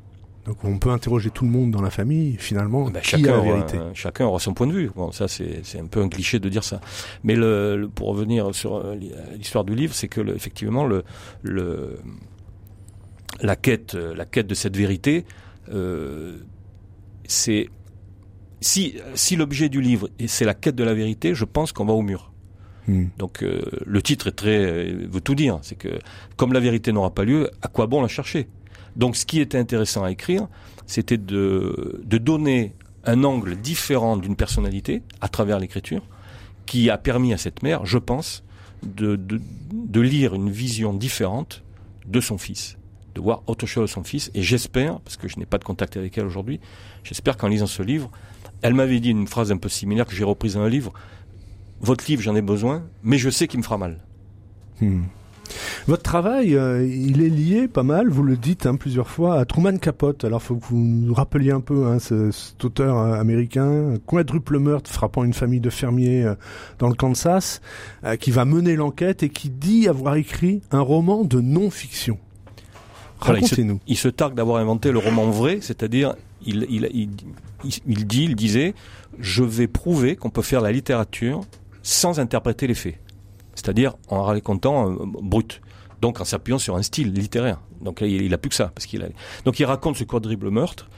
[0.45, 3.43] Donc on peut interroger tout le monde dans la famille, finalement, qui chacun a la
[3.43, 3.77] vérité.
[3.77, 4.91] Aura, chacun aura son point de vue.
[4.93, 6.81] Bon, ça c'est un peu un cliché de dire ça.
[7.23, 8.95] Mais le, pour revenir sur euh,
[9.37, 11.03] l'histoire du livre, c'est que effectivement le,
[11.43, 11.97] le
[13.41, 15.25] la quête euh, la quête de cette vérité,
[15.69, 16.39] euh,
[17.25, 17.69] c'est
[18.59, 21.93] si si l'objet du livre c'est la quête de la vérité, je pense qu'on va
[21.93, 22.31] au mur.
[22.87, 23.05] Hmm.
[23.17, 25.99] Donc euh, le titre est très euh, veut tout dire, c'est que
[26.35, 28.49] comme la vérité n'aura pas lieu, à quoi bon la chercher?
[28.95, 30.47] Donc ce qui était intéressant à écrire,
[30.85, 32.73] c'était de, de donner
[33.05, 36.03] un angle différent d'une personnalité à travers l'écriture,
[36.65, 38.43] qui a permis à cette mère, je pense,
[38.83, 41.63] de, de, de lire une vision différente
[42.05, 42.77] de son fils,
[43.15, 44.31] de voir autre chose de son fils.
[44.33, 46.59] Et j'espère, parce que je n'ai pas de contact avec elle aujourd'hui,
[47.03, 48.11] j'espère qu'en lisant ce livre,
[48.61, 50.93] elle m'avait dit une phrase un peu similaire que j'ai reprise dans un livre
[51.83, 53.99] votre livre, j'en ai besoin, mais je sais qu'il me fera mal.
[54.79, 55.03] Hmm.
[55.87, 59.45] Votre travail, euh, il est lié pas mal, vous le dites hein, plusieurs fois, à
[59.45, 60.23] Truman Capote.
[60.23, 64.89] Alors, faut que vous nous rappeliez un peu hein, cet auteur euh, américain, quadruple meurtre
[64.89, 66.35] frappant une famille de fermiers euh,
[66.79, 67.61] dans le Kansas,
[68.19, 72.17] qui va mener l'enquête et qui dit avoir écrit un roman de non-fiction.
[73.19, 73.79] Racontez-nous.
[73.87, 77.09] il, se targue d'avoir inventé le roman vrai, c'est-à-dire il, il, il,
[77.87, 78.73] il dit, il disait,
[79.19, 81.41] je vais prouver qu'on peut faire la littérature
[81.81, 82.97] sans interpréter les faits.
[83.55, 85.61] C'est-à-dire en racontant euh, brut.
[86.01, 87.61] Donc en s'appuyant sur un style littéraire.
[87.81, 88.71] Donc il, il a plus que ça.
[88.73, 89.07] Parce qu'il.
[89.45, 90.89] Donc il raconte ce quadruple meurtre.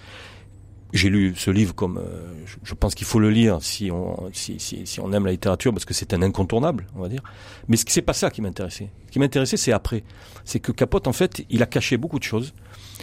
[0.93, 4.59] J'ai lu ce livre comme euh, je, pense qu'il faut le lire si on si,
[4.59, 7.21] si, on aime la littérature parce que c'est un incontournable on va dire
[7.67, 10.03] mais ce c'est pas ça qui m'intéressait ce qui m'intéressait c'est après
[10.45, 12.53] c'est que Capote en fait il a caché beaucoup de choses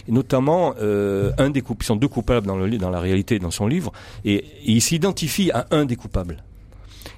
[0.09, 3.39] et notamment euh, un des coupables, ils sont deux coupables dans, le, dans la réalité,
[3.39, 3.93] dans son livre,
[4.25, 6.43] et il s'identifie à un des coupables.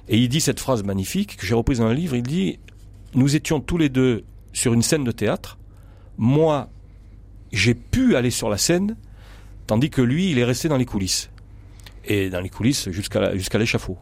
[0.07, 2.15] Et il dit cette phrase magnifique que j'ai reprise dans un livre.
[2.15, 2.59] Il dit
[3.13, 5.57] Nous étions tous les deux sur une scène de théâtre.
[6.17, 6.69] Moi,
[7.51, 8.95] j'ai pu aller sur la scène,
[9.67, 11.29] tandis que lui, il est resté dans les coulisses.
[12.05, 13.97] Et dans les coulisses jusqu'à jusqu'à l'échafaud.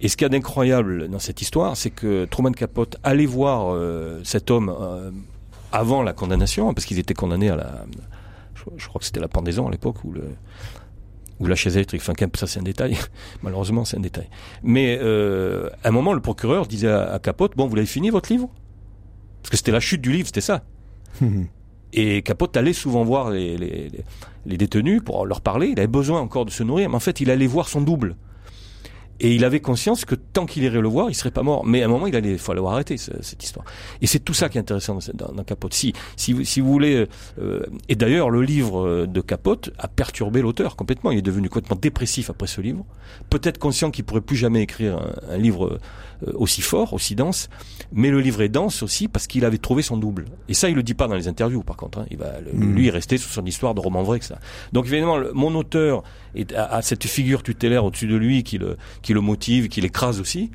[0.00, 3.74] Et ce qu'il y a d'incroyable dans cette histoire, c'est que Truman Capote allait voir
[3.74, 5.10] euh, cet homme euh,
[5.72, 7.84] avant la condamnation, parce qu'ils étaient condamnés à la,
[8.76, 10.22] je, crois que c'était la pendaison à l'époque, ou le,
[11.40, 12.02] ou la chaise électrique.
[12.02, 12.96] Enfin, ça c'est un détail.
[13.42, 14.28] Malheureusement, c'est un détail.
[14.62, 18.32] Mais euh, à un moment, le procureur disait à, Capote "Bon, vous l'avez fini votre
[18.32, 18.48] livre?
[19.42, 20.64] Parce que c'était la chute du livre, c'était ça.
[21.92, 23.90] Et Capote allait souvent voir les, les,
[24.44, 25.68] les, détenus pour leur parler.
[25.68, 28.16] Il avait besoin encore de se nourrir, mais en fait, il allait voir son double.
[29.20, 31.64] Et il avait conscience que tant qu'il irait le voir, il serait pas mort.
[31.66, 33.64] Mais à un moment, il allait, faut avoir arrêté cette histoire.
[34.00, 35.74] Et c'est tout ça qui est intéressant dans, Capote.
[35.74, 37.06] Si, si, si vous voulez,
[37.40, 41.10] euh, et d'ailleurs, le livre de Capote a perturbé l'auteur complètement.
[41.10, 42.84] Il est devenu complètement dépressif après ce livre.
[43.30, 45.80] Peut-être conscient qu'il pourrait plus jamais écrire un, un livre euh,
[46.34, 47.48] aussi fort, aussi dense.
[47.92, 50.26] Mais le livre est dense aussi parce qu'il avait trouvé son double.
[50.48, 51.98] Et ça, il le dit pas dans les interviews, par contre.
[51.98, 52.06] Hein.
[52.10, 52.74] Il va, hmm.
[52.74, 54.38] lui, est resté sous son histoire de roman vrai que ça.
[54.72, 56.02] Donc évidemment, mon auteur
[56.34, 60.20] est, a, cette figure tutélaire au-dessus de lui qui le qui le motive, qui l'écrase
[60.20, 60.50] aussi.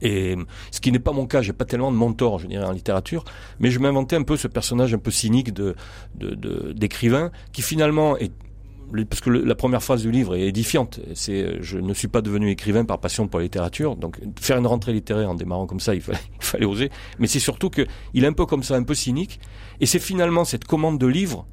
[0.00, 0.36] Et
[0.70, 3.24] ce qui n'est pas mon cas, j'ai pas tellement de mentor, je dirais, en littérature,
[3.58, 5.74] mais je m'inventais un peu ce personnage un peu cynique de
[6.72, 8.32] d'écrivain qui finalement est
[9.08, 11.00] parce que la première phrase du livre est édifiante.
[11.14, 13.96] C'est je ne suis pas devenu écrivain par passion pour la littérature.
[13.96, 16.90] Donc faire une rentrée littéraire en démarrant comme ça, il fallait, il fallait oser.
[17.18, 19.40] Mais c'est surtout que il est un peu comme ça, un peu cynique.
[19.80, 21.46] Et c'est finalement cette commande de livre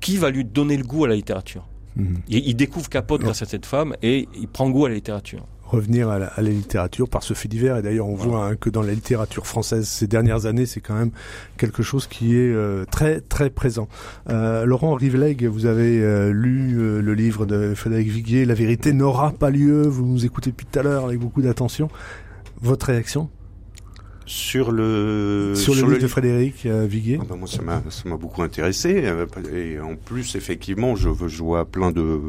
[0.00, 1.66] qui va lui donner le goût à la littérature.
[1.96, 2.22] Mhm.
[2.28, 6.10] Il, découvre Capote grâce à cette femme et il prend goût à la littérature revenir
[6.10, 7.78] à la, littérature par ce fait divers.
[7.78, 10.94] Et d'ailleurs, on voit hein, que dans la littérature française ces dernières années, c'est quand
[10.94, 11.10] même
[11.56, 13.88] quelque chose qui est euh, très très présent.
[14.28, 19.32] Euh, Laurent Rivleg, vous avez euh, lu le livre de Frédéric Viguier, La vérité n'aura
[19.32, 19.82] pas lieu.
[19.82, 21.88] Vous nous écoutez depuis tout à l'heure avec beaucoup d'attention.
[22.60, 23.30] Votre réaction?
[24.24, 27.18] Sur le sur, le livre de Frédéric Viguier.
[27.20, 29.04] Ah ben, moi, ça m'a ça m'a beaucoup intéressé
[29.52, 32.20] et en plus effectivement, je, je vois plein de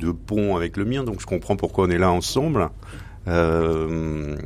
[0.00, 2.70] de pont avec le mien, donc je comprends pourquoi on est là ensemble.
[3.28, 4.36] Euh,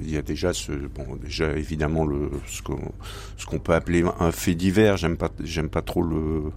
[0.00, 2.92] il y a déjà ce bon déjà évidemment le ce qu'on
[3.36, 6.52] ce qu'on peut appeler un fait divers j'aime pas j'aime pas trop le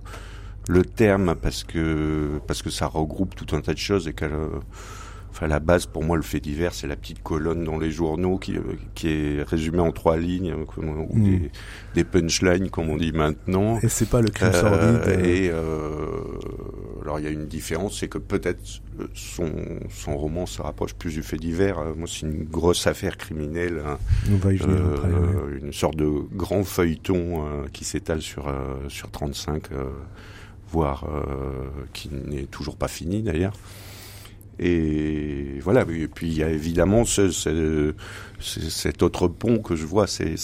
[0.68, 4.34] le terme parce que parce que ça regroupe tout un tas de choses et qu'elle
[5.36, 8.38] Enfin, la base pour moi, le fait divers, c'est la petite colonne dans les journaux
[8.38, 8.56] qui,
[8.94, 11.24] qui est résumée en trois lignes, ou hmm.
[11.26, 11.52] des,
[11.94, 13.78] des, punchlines comme on dit maintenant.
[13.82, 15.02] Et c'est pas le crime sordide.
[15.06, 18.62] Euh, et euh, alors il y a une différence, c'est que peut-être
[19.14, 19.52] son,
[19.90, 21.80] son roman se rapproche plus du fait divers.
[21.80, 23.98] Euh, moi, c'est une grosse affaire criminelle, hein.
[24.32, 25.10] on va y venir après,
[25.62, 27.44] une sorte de grand feuilleton
[27.74, 28.50] qui s'étale sur
[28.88, 29.64] sur 35,
[30.70, 31.06] voire
[31.92, 33.52] qui n'est toujours pas fini d'ailleurs.
[34.60, 35.86] Et voilà.
[35.90, 37.94] Et puis il y a évidemment ce, ce,
[38.40, 40.36] cet autre pont que je vois, c'est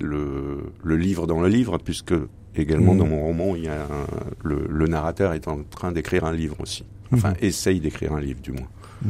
[0.00, 2.14] le, le livre dans le livre, puisque
[2.56, 2.98] également mmh.
[2.98, 3.86] dans mon roman, il y a
[4.42, 6.84] le, le, narrateur est en train d'écrire un livre aussi.
[7.12, 7.44] Enfin, mmh.
[7.44, 8.68] essaye d'écrire un livre du moins.
[9.02, 9.08] Mmh.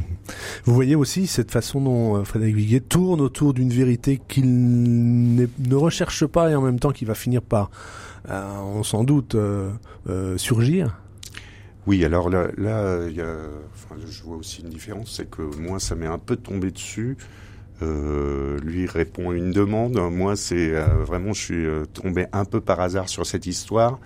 [0.65, 4.47] Vous voyez aussi cette façon dont euh, Frédéric Viguier tourne autour d'une vérité qu'il
[5.35, 7.71] ne recherche pas et en même temps qui va finir par,
[8.29, 9.71] euh, on sans doute, euh,
[10.09, 10.97] euh surgir.
[11.89, 16.19] Oui, alors là, là je vois aussi une différence, c'est que moi, ça m'est un
[16.19, 17.17] peu tombé dessus.
[17.81, 19.99] Euh, lui répond à une demande.
[20.13, 24.01] Moi, c'est euh, vraiment, je suis euh, tombé un peu par hasard sur cette histoire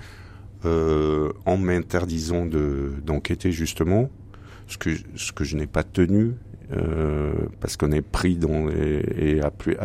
[0.64, 4.10] en m'interdisant de d'enquêter justement,
[4.68, 6.34] ce que ce que je n'ai pas tenu
[7.58, 9.76] parce qu'on est pris dans et à plus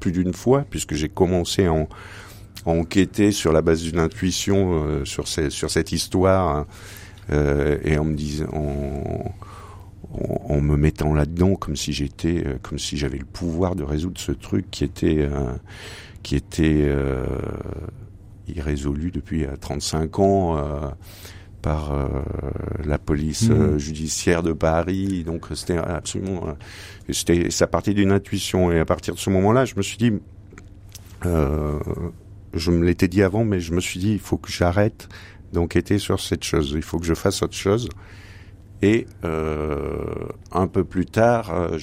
[0.00, 1.86] plus d'une fois puisque j'ai commencé à,
[2.64, 6.48] enquêter sur la base d'une intuition sur cette histoire.
[6.48, 6.66] Hein,
[7.30, 9.34] et en me disant, en,
[10.48, 14.20] en, me mettant là-dedans comme si j'étais, euh, comme si j'avais le pouvoir de résoudre
[14.20, 15.52] ce truc qui était, euh,
[16.22, 16.88] qui était
[18.48, 20.92] irrésolu depuis 35 ans
[21.62, 21.92] par
[22.84, 23.78] la police mmh.
[23.78, 25.24] judiciaire de Paris.
[25.24, 26.56] Donc c'était absolument,
[27.10, 28.70] c'était, ça partait d'une intuition.
[28.70, 30.12] Et à partir de ce moment-là, je me suis dit,
[31.26, 31.78] euh,
[32.54, 35.08] je me l'étais dit avant, mais je me suis dit, il faut que j'arrête
[35.52, 36.72] d'enquêter sur cette chose.
[36.74, 37.88] Il faut que je fasse autre chose.
[38.82, 40.04] Et euh,
[40.50, 41.78] un peu plus tard, euh,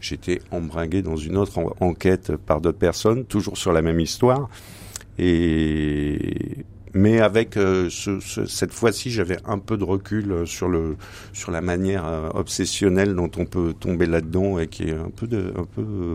[0.00, 4.48] j'étais embringué dans une autre enquête par d'autres personnes, toujours sur la même histoire.
[6.92, 13.14] Mais avec euh, ce, cette fois-ci, j'avais un peu de recul sur la manière obsessionnelle
[13.14, 14.96] dont on peut tomber là-dedans et qui est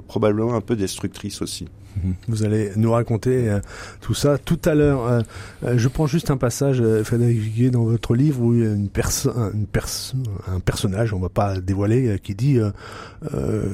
[0.07, 1.69] probablement un peu destructrice aussi.
[1.95, 2.13] Mhm.
[2.27, 3.59] Vous allez nous raconter euh,
[4.01, 5.05] tout ça tout à l'heure.
[5.05, 5.21] Euh,
[5.63, 8.73] euh, je prends juste un passage, Frédéric Viguier, dans votre livre où il y a
[8.73, 9.53] une personne,
[10.47, 12.59] un personnage, on va pas dévoiler, qui dit,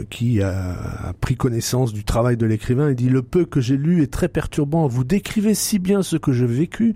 [0.10, 2.90] qui a, pris connaissance du travail de l'écrivain.
[2.90, 4.88] Il dit le peu que j'ai lu est très perturbant.
[4.88, 6.96] Vous décrivez si bien ce que j'ai vécu.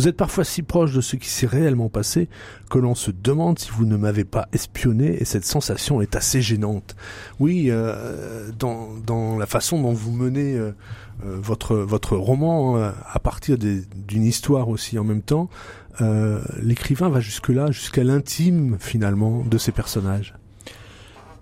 [0.00, 2.30] Vous êtes parfois si proche de ce qui s'est réellement passé
[2.70, 6.40] que l'on se demande si vous ne m'avez pas espionné et cette sensation est assez
[6.40, 6.96] gênante.
[7.38, 7.70] Oui,
[8.58, 10.72] dans, dans la façon dont vous menez euh,
[11.26, 15.50] euh, votre votre roman euh, à partir d'une histoire aussi en même temps.
[16.62, 20.34] L'écrivain va jusque là, jusqu'à l'intime finalement de ces personnages.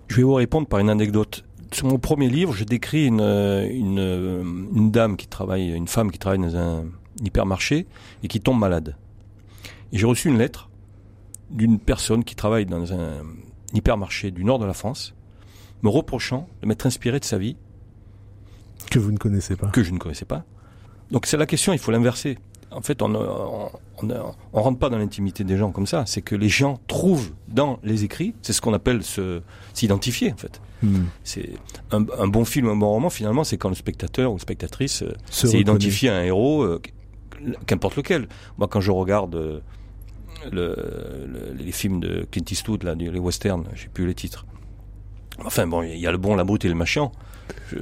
[0.09, 1.45] Je vais vous répondre par une anecdote.
[1.71, 6.19] Sur mon premier livre, je décris une, une, une dame qui travaille, une femme qui
[6.19, 6.83] travaille dans un
[7.23, 7.87] hypermarché
[8.23, 8.95] et qui tombe malade.
[9.91, 10.69] Et j'ai reçu une lettre
[11.49, 13.23] d'une personne qui travaille dans un
[13.73, 15.15] hypermarché du nord de la France,
[15.81, 17.55] me reprochant de m'être inspiré de sa vie
[18.89, 19.67] que vous ne connaissez pas.
[19.67, 20.45] Que je ne connaissais pas.
[21.11, 22.37] Donc c'est la question, il faut l'inverser.
[22.71, 26.03] En fait, on on, rentre pas dans l'intimité des gens comme ça.
[26.05, 29.01] C'est que les gens trouvent dans les écrits, c'est ce qu'on appelle
[29.73, 30.61] s'identifier en fait.
[30.83, 31.05] Hmm.
[31.23, 31.49] C'est
[31.91, 33.09] un, un, bon film, un bon roman.
[33.09, 36.81] Finalement, c'est quand le spectateur ou la spectatrice euh, s'est identifié à un héros, euh,
[37.65, 38.27] qu'importe lequel.
[38.57, 39.59] Moi, quand je regarde euh,
[40.51, 44.45] le, les films de Clint Eastwood, là, les westerns, j'ai plus les titres.
[45.45, 47.11] Enfin bon, il y a le bon, la brute et le méchant.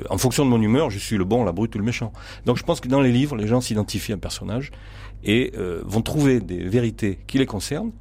[0.10, 2.14] en fonction de mon humeur, je suis le bon, la brute ou le méchant.
[2.46, 4.72] Donc je pense que dans les livres, les gens s'identifient à un personnage
[5.24, 7.92] et euh, vont trouver des vérités qui les concernent,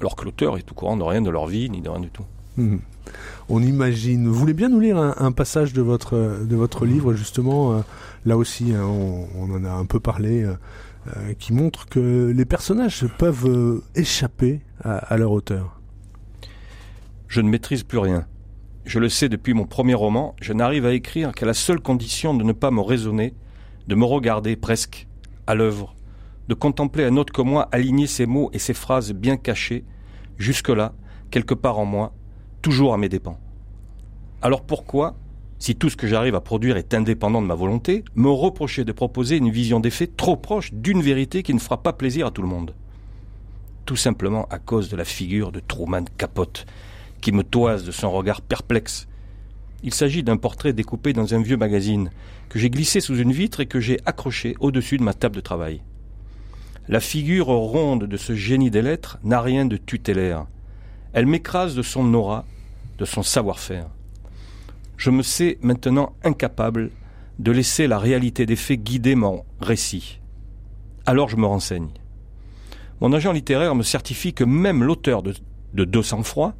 [0.00, 2.10] alors que l'auteur est au courant de rien de leur vie ni de rien du
[2.10, 2.26] tout.
[2.56, 2.80] Mhm.
[3.48, 4.28] On imagine.
[4.28, 7.80] Vous voulez bien nous lire un, passage de votre de votre livre justement euh,
[8.24, 13.06] là aussi, hein, on, en a un peu parlé, euh, qui montre que les personnages
[13.18, 15.80] peuvent échapper à leur auteur.
[17.26, 18.26] Je ne maîtrise plus rien.
[18.84, 22.34] Je le sais depuis mon premier roman, je n'arrive à écrire qu'à la seule condition
[22.34, 23.32] de ne pas me raisonner,
[23.86, 25.06] de me regarder presque
[25.46, 25.94] à l'œuvre,
[26.48, 29.84] de contempler un autre que moi aligner ses mots et ses phrases bien cachées,
[30.36, 30.94] jusque-là,
[31.30, 32.12] quelque part en moi,
[32.62, 33.38] toujours à mes dépens.
[34.40, 35.16] Alors pourquoi,
[35.58, 38.92] si tout ce que j'arrive à produire est indépendant de ma volonté, me reprocher de
[38.92, 42.30] proposer une vision des faits trop proche d'une vérité qui ne fera pas plaisir à
[42.30, 42.74] tout le monde?
[43.84, 46.66] Tout simplement à cause de la figure de Truman Capote,
[47.20, 49.08] qui me toise de son regard perplexe.
[49.82, 52.10] Il s'agit d'un portrait découpé dans un vieux magazine
[52.48, 55.40] que j'ai glissé sous une vitre et que j'ai accroché au-dessus de ma table de
[55.40, 55.82] travail.
[56.88, 60.46] La figure ronde de ce génie des lettres n'a rien de tutélaire.
[61.12, 62.44] Elle m'écrase de son aura,
[63.02, 63.88] de son savoir-faire.
[64.96, 66.92] Je me sais maintenant incapable
[67.40, 70.20] de laisser la réalité des faits guider mon récit.
[71.04, 71.90] Alors je me renseigne.
[73.00, 75.34] Mon agent littéraire me certifie que même l'auteur de,
[75.74, 76.54] de 200 froid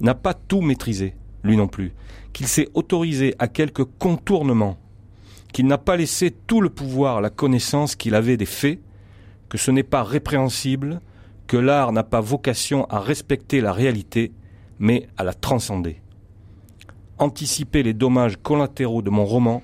[0.00, 1.92] n'a pas tout maîtrisé, lui non plus,
[2.32, 4.78] qu'il s'est autorisé à quelques contournements,
[5.52, 8.78] qu'il n'a pas laissé tout le pouvoir à la connaissance qu'il avait des faits,
[9.48, 11.00] que ce n'est pas répréhensible,
[11.48, 14.30] que l'art n'a pas vocation à respecter la réalité,
[14.80, 16.00] mais à la transcender.
[17.18, 19.62] Anticiper les dommages collatéraux de mon roman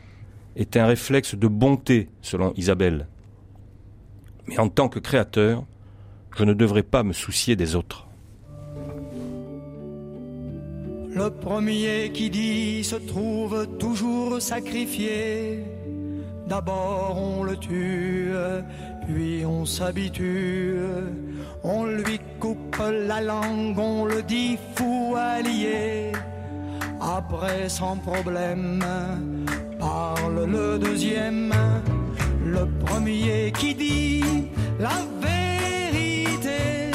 [0.54, 3.08] est un réflexe de bonté, selon Isabelle.
[4.46, 5.64] Mais en tant que créateur,
[6.36, 8.06] je ne devrais pas me soucier des autres.
[11.14, 15.64] Le premier qui dit se trouve toujours sacrifié.
[16.46, 18.32] D'abord on le tue,
[19.06, 20.78] puis on s'habitue.
[21.62, 22.76] On lui coupe
[23.08, 26.12] la langue, on le dit fou allié.
[27.00, 28.84] Après sans problème,
[29.78, 31.52] parle le deuxième.
[32.44, 34.24] Le premier qui dit
[34.78, 36.90] la vérité,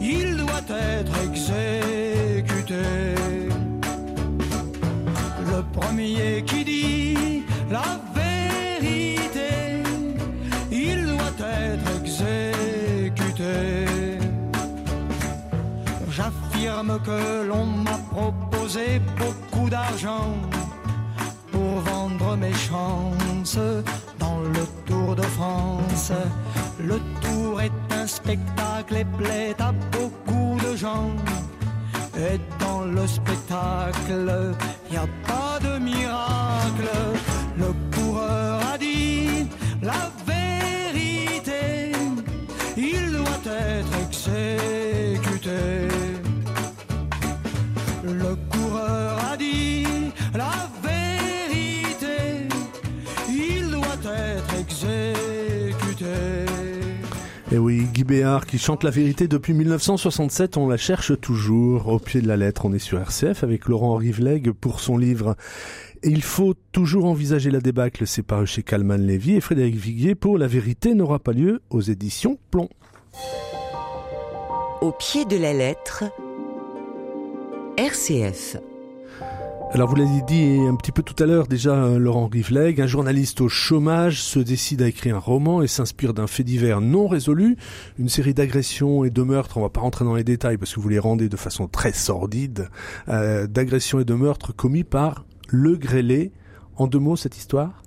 [0.00, 2.82] il doit être exécuté
[5.76, 8.15] premier qui dit la vérité,
[16.10, 20.32] J'affirme que l'on m'a proposé beaucoup d'argent
[21.52, 23.58] pour vendre mes chances
[24.18, 26.12] dans le Tour de France.
[26.80, 31.10] Le Tour est un spectacle et plaît à beaucoup de gens.
[32.16, 34.54] Et dans le spectacle,
[34.90, 36.88] y a pas de miracle.
[37.58, 37.74] Le
[44.28, 45.50] exécuté.
[48.04, 49.84] Le coureur a dit
[50.34, 52.48] la vérité,
[53.28, 56.04] il doit être exécuté.
[57.52, 61.88] Et oui, Guy Béard qui chante la vérité depuis 1967, on la cherche toujours.
[61.88, 65.36] Au pied de la lettre, on est sur RCF avec Laurent Rivleg pour son livre
[66.02, 70.38] Il faut toujours envisager la débâcle, c'est paru chez Calman Lévy et Frédéric Viguier pour
[70.38, 72.68] La vérité n'aura pas lieu aux éditions Plomb.
[74.86, 76.04] Au pied de la lettre,
[77.76, 78.56] RCF.
[79.72, 82.86] Alors vous l'avez dit un petit peu tout à l'heure déjà, euh, Laurent Rivleg, un
[82.86, 87.08] journaliste au chômage se décide à écrire un roman et s'inspire d'un fait divers non
[87.08, 87.56] résolu,
[87.98, 90.78] une série d'agressions et de meurtres, on va pas rentrer dans les détails parce que
[90.78, 92.68] vous les rendez de façon très sordide,
[93.08, 96.30] euh, d'agressions et de meurtres commis par Le Grêlé.
[96.76, 97.82] En deux mots, cette histoire?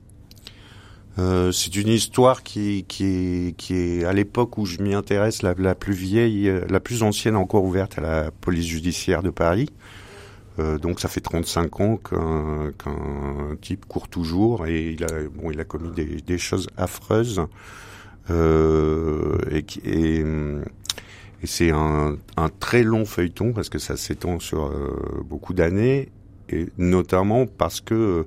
[1.17, 6.51] Euh, c'est une histoire qui, est, à l'époque où je m'y intéresse la, plus vieille,
[6.69, 9.69] la plus ancienne encore ouverte à la police judiciaire de Paris.
[10.59, 15.59] Euh, donc ça fait 35 ans qu'un type court toujours et il a, bon, il
[15.59, 17.41] a commis des, choses affreuses.
[18.29, 20.23] Euh, et,
[21.45, 26.09] c'est un, un, très long feuilleton parce que ça s'étend sur euh, beaucoup d'années
[26.49, 28.25] et notamment parce que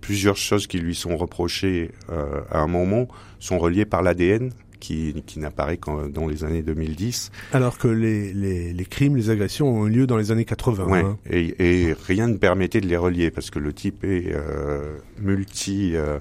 [0.00, 3.08] plusieurs choses qui lui sont reprochées à un moment
[3.38, 7.30] sont reliées par l'ADN qui, qui n'apparaît qu'en dans les années 2010.
[7.52, 10.84] Alors que les, les, les, crimes, les agressions ont eu lieu dans les années 80.
[10.86, 11.18] Ouais, hein.
[11.30, 11.54] et,
[11.88, 15.94] et, rien ne permettait de les relier parce que le type est euh, multi...
[15.94, 16.18] Euh, Euh,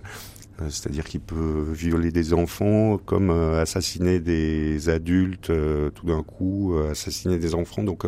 [0.70, 6.76] c'est-à-dire qu'il peut violer des enfants, comme euh, assassiner des adultes euh, tout d'un coup,
[6.90, 7.84] assassiner des enfants.
[7.84, 8.04] Donc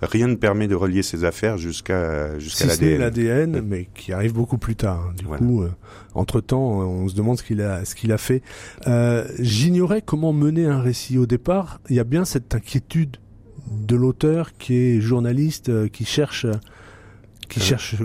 [0.00, 2.98] rien ne permet de relier ces affaires jusqu'à jusqu'à l'ADN.
[2.98, 5.08] l'ADN, mais qui arrive beaucoup plus tard.
[5.08, 5.14] Hein.
[5.16, 5.64] Du coup,
[6.14, 8.42] entre temps, on se demande ce qu'il a ce qu'il a fait.
[9.38, 11.80] J'ignorais comment mener un récit au départ.
[11.88, 13.18] Il y a bien cette inquiétude
[13.70, 16.46] de l'auteur qui est journaliste, qui cherche
[17.52, 17.96] qui cherche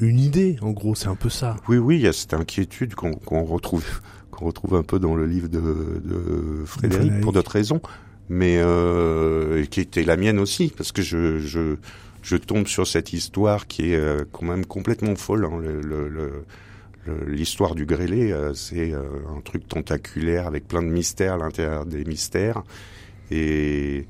[0.00, 1.56] une idée, en gros, c'est un peu ça.
[1.68, 3.84] Oui, oui, il y a cette inquiétude qu'on retrouve,
[4.30, 5.60] qu'on retrouve un peu dans le livre de,
[6.04, 7.80] de Frédéric, pour d'autres raisons,
[8.28, 11.76] mais euh, qui était la mienne aussi, parce que je, je,
[12.22, 15.44] je tombe sur cette histoire qui est euh, quand même complètement folle.
[15.44, 16.44] Hein, le,
[17.26, 19.02] l'histoire du grêlé, euh, c'est euh,
[19.36, 22.62] un truc tentaculaire avec plein de mystères à l'intérieur des mystères.
[23.30, 24.06] Et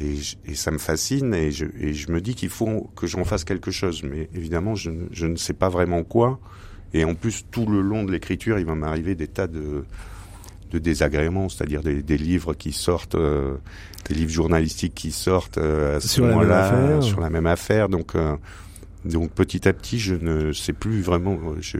[0.00, 0.14] et,
[0.46, 3.44] et, ça me fascine et je, et je me dis qu'il faut que j'en fasse
[3.44, 4.02] quelque chose.
[4.02, 6.38] Mais évidemment, je, je, ne sais pas vraiment quoi.
[6.94, 9.84] Et en plus, tout le long de l'écriture, il va m'arriver des tas de,
[10.70, 13.56] de désagréments, c'est-à-dire des, des, livres qui sortent, euh,
[14.08, 17.88] des livres journalistiques qui sortent euh, à ce moment-là sur la même affaire.
[17.88, 18.36] Donc, euh,
[19.04, 21.38] donc petit à petit, je ne sais plus vraiment.
[21.60, 21.78] Je...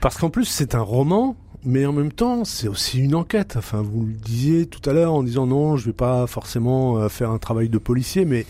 [0.00, 3.54] Parce qu'en plus, c'est un roman mais en même temps, c'est aussi une enquête.
[3.56, 7.08] Enfin, vous le disiez tout à l'heure en disant non, je vais pas forcément euh,
[7.08, 8.46] faire un travail de policier, mais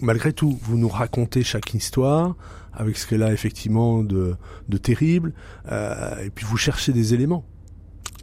[0.00, 2.34] malgré tout, vous nous racontez chaque histoire
[2.74, 4.34] avec ce qu'elle a effectivement de,
[4.68, 5.32] de terrible,
[5.70, 7.44] euh, et puis vous cherchez des éléments.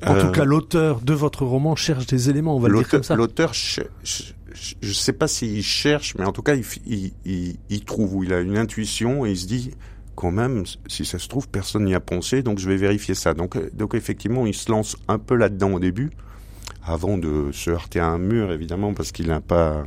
[0.05, 2.87] En tout euh, cas, l'auteur de votre roman cherche des éléments, on va le dire
[2.87, 3.15] comme ça.
[3.15, 3.81] L'auteur, je,
[4.81, 8.23] ne sais pas s'il cherche, mais en tout cas, il, il, il, il trouve, ou
[8.23, 9.71] il a une intuition, et il se dit,
[10.19, 13.33] quand même, si ça se trouve, personne n'y a pensé, donc je vais vérifier ça.
[13.33, 16.09] Donc, euh, donc effectivement, il se lance un peu là-dedans au début,
[16.83, 19.85] avant de se heurter à un mur, évidemment, parce qu'il n'a pas,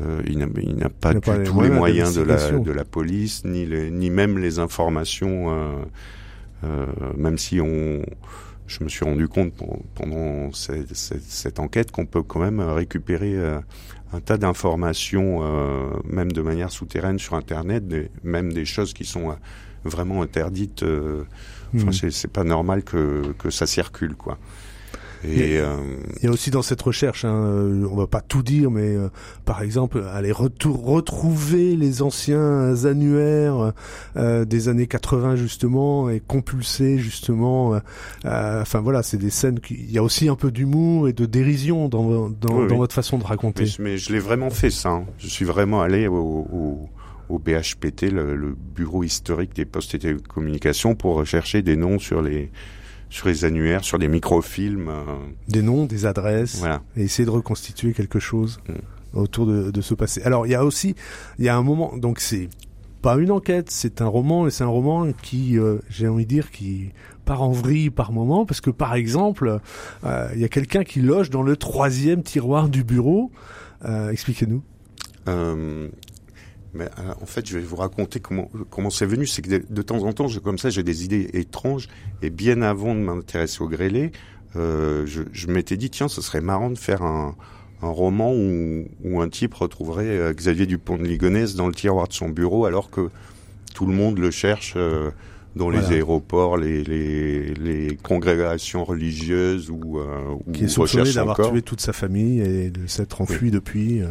[0.00, 3.90] euh, il n'a pas du tout les moyens de la, de la police, ni, les,
[3.90, 5.72] ni même les informations, euh,
[6.62, 8.00] euh, même si on,
[8.78, 9.52] je me suis rendu compte
[9.94, 13.60] pendant cette, cette, cette enquête qu'on peut quand même récupérer euh,
[14.12, 19.04] un tas d'informations, euh, même de manière souterraine sur Internet, des, même des choses qui
[19.04, 19.34] sont euh,
[19.84, 20.82] vraiment interdites.
[20.82, 21.24] Euh,
[21.74, 22.10] enfin, mmh.
[22.10, 24.38] c'est pas normal que, que ça circule, quoi.
[25.24, 25.76] Et, euh,
[26.18, 28.96] il, y a, aussi dans cette recherche, hein, euh, on va pas tout dire, mais
[28.96, 29.08] euh,
[29.44, 33.72] par exemple, aller retrouver les anciens annuaires
[34.16, 37.80] des années 80 justement et compulser justement.
[38.24, 39.74] Enfin voilà, c'est des scènes qui.
[39.74, 43.18] Il y a aussi un peu d'humour et de dérision dans, dans, dans votre façon
[43.18, 43.64] de raconter.
[43.78, 44.90] Mais, je l'ai vraiment fait ça.
[44.90, 45.04] Hein.
[45.18, 46.88] Je suis vraiment allé au, au
[47.28, 52.20] au BHPT, le, le, bureau historique des postes et télécommunications, pour rechercher des noms sur
[52.20, 52.50] les
[53.12, 54.88] sur les annuaires, sur des microfilms.
[54.88, 55.04] Euh.
[55.46, 56.80] Des noms, des adresses, voilà.
[56.96, 59.18] et essayer de reconstituer quelque chose mm.
[59.18, 60.22] autour de, de, ce passé.
[60.22, 60.94] Alors il y a aussi,
[61.38, 62.48] il y a un moment, donc c'est
[63.02, 66.30] pas une enquête, c'est un roman, et c'est un roman qui, euh, j'ai envie de
[66.30, 66.90] dire, qui
[67.26, 69.58] part en vrille par moment, parce que par exemple,
[70.04, 73.30] euh, il y a quelqu'un qui loge dans le troisième tiroir du bureau.
[74.10, 74.62] Expliquez-nous.
[76.74, 79.26] Mais euh, en fait, je vais vous raconter comment comment c'est venu.
[79.26, 81.88] C'est que de, temps en temps, je, comme ça, j'ai des idées étranges.
[82.22, 84.12] Et bien avant de m'intéresser au grêlé,
[84.56, 87.36] euh, je, je m'étais dit tiens, ce serait marrant de faire un,
[87.82, 92.08] un roman où, où, un type retrouverait euh, Xavier Dupont de Ligonnès dans le tiroir
[92.08, 93.10] de son bureau, alors que
[93.74, 94.76] tout le monde le cherche
[95.56, 101.62] dans les aéroports, les, les, les, congrégations religieuses ou euh, qui est soupçonné d'avoir tué
[101.62, 104.02] toute sa famille et de s'être enfui depuis.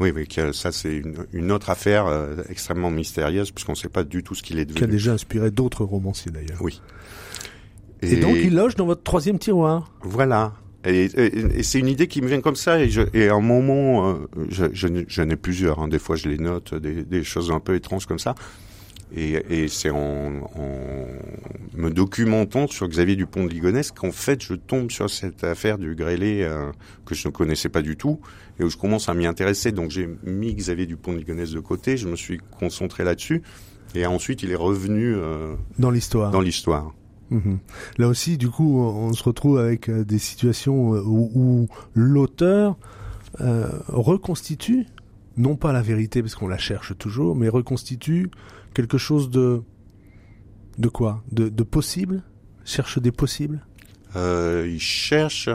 [0.00, 4.04] Oui, mais ça c'est une, une, autre affaire euh, extrêmement mystérieuse puisqu'on ne sait pas
[4.04, 4.78] du tout ce qu'il est devenu.
[4.78, 6.60] Qui a déjà inspiré d'autres romanciers d'ailleurs.
[6.60, 6.80] Oui.
[8.02, 9.92] Et, donc il loge dans votre troisième tiroir.
[10.02, 10.54] Voilà.
[10.84, 13.40] Et, et, c'est une idée qui me vient comme ça et, je, et à un
[13.40, 14.14] moment, euh,
[14.48, 15.78] je, je, n'ai plusieurs.
[15.78, 18.34] Hein, des fois, je les note, des, des, choses un peu étranges comme ça.
[19.14, 21.06] Et, et c'est en, en,
[21.74, 25.94] me documentant sur Xavier Dupont de Ligonnès qu'en fait je tombe sur cette affaire du
[25.94, 26.70] grêlé euh,
[27.04, 28.20] que je ne connaissais pas du tout
[28.58, 29.72] et où je commence à m'y intéresser.
[29.72, 33.42] Donc j'ai mis Xavier Dupont de Ligonnès de côté, je me suis concentré là-dessus
[33.94, 36.30] et ensuite il est revenu euh, dans l'histoire.
[36.30, 36.92] Dans l'histoire.
[37.30, 37.58] Mhm.
[37.96, 42.76] Là aussi, du coup, on se retrouve avec euh, des situations où, où l'auteur
[43.88, 44.86] reconstitue,
[45.38, 48.30] non pas la vérité parce qu'on la cherche toujours, mais reconstitue
[48.72, 49.62] quelque chose de
[50.78, 51.22] de quoi?
[51.30, 52.22] De, de possible?
[52.64, 53.64] Cherche des possibles?
[54.16, 55.48] Euh, Il cherche.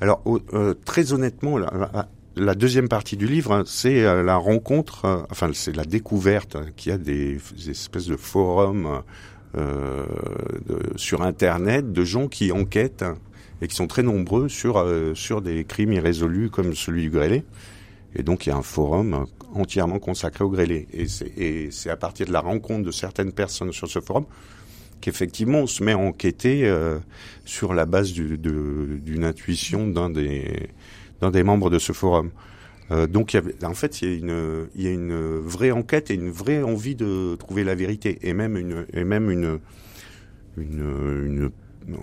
[0.00, 5.22] Alors euh, très honnêtement, la, deuxième partie du livre, hein, c'est euh, la rencontre, euh,
[5.30, 7.38] enfin c'est la découverte qu'il y a des,
[7.68, 9.02] espèces de forums
[10.96, 13.04] sur Internet de gens qui enquêtent
[13.60, 14.84] et qui sont très nombreux sur
[15.14, 17.44] sur des crimes irrésolus comme celui du Grêlé.
[18.14, 20.86] Et donc il y a un forum entièrement consacré au grêlé.
[20.92, 24.26] Et c'est à partir de la rencontre de certaines personnes sur ce forum
[25.00, 26.98] qu'effectivement on se met à enquêter euh,
[27.44, 32.30] sur la base d'une intuition d'un des membres de ce forum.
[32.90, 34.24] Euh, donc en fait il
[34.76, 38.56] y a une vraie enquête et une vraie envie de trouver la vérité et même
[38.56, 39.60] une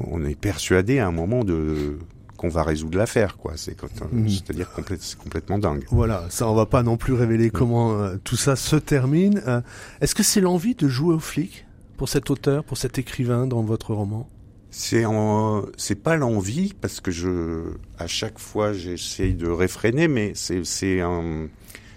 [0.02, 1.98] on est persuadé à un moment de
[2.40, 3.54] qu'on va résoudre l'affaire quoi.
[3.58, 3.76] C'est
[4.12, 4.30] Mhm.
[4.30, 5.84] c'est-à-dire complète- c'est complètement dingue.
[5.92, 9.42] Voilà, ça on va pas non plus révéler comment euh, tout ça se termine.
[9.46, 9.60] Euh,
[10.00, 11.66] Est-ce que c'est l'envie de jouer au flic
[11.98, 14.30] pour cet auteur, pour cet écrivain dans votre roman?
[14.72, 20.32] C'est en, c'est pas l'envie parce que je, à chaque fois, j'essaye de réfréner, mais
[20.36, 21.48] c'est, c'est un,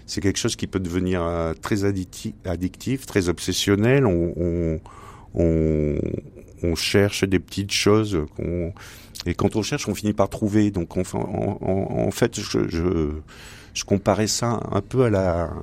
[0.07, 4.05] c'est quelque chose qui peut devenir euh, très addictif, addictif très obsessionnel.
[4.05, 4.79] On, on,
[5.35, 5.97] on,
[6.63, 8.73] on cherche des petites choses qu'on,
[9.25, 10.71] et quand on cherche, on finit par trouver.
[10.71, 13.11] Donc, on, en, fait, je, je,
[13.73, 15.53] je comparais ça un peu à la,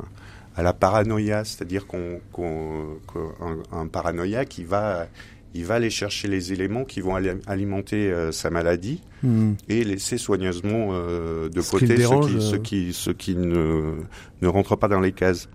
[0.56, 5.06] à la paranoïa, c'est-à-dire qu'on, qu'on, qu'un un paranoïaque, qui va
[5.52, 9.52] il va aller chercher les éléments qui vont ali- alimenter euh, sa maladie Hmm.
[9.68, 12.40] et laisser soigneusement euh, de Ce côté ceux qui, euh.
[12.40, 13.96] ceux qui, ceux qui ne,
[14.40, 15.48] ne rentrent pas dans les cases.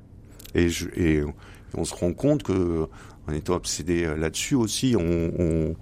[0.54, 1.24] Et, je, et
[1.76, 2.88] on se rend compte que
[3.28, 5.76] en étant obsédé là-dessus aussi, on, on,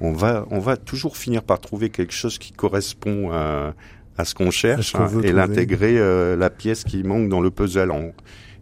[0.00, 3.74] on, va, on va toujours finir par trouver quelque chose qui correspond à,
[4.18, 7.90] à ce qu'on cherche hein, et l'intégrer euh, la pièce qui manque dans le puzzle.
[7.90, 8.12] En,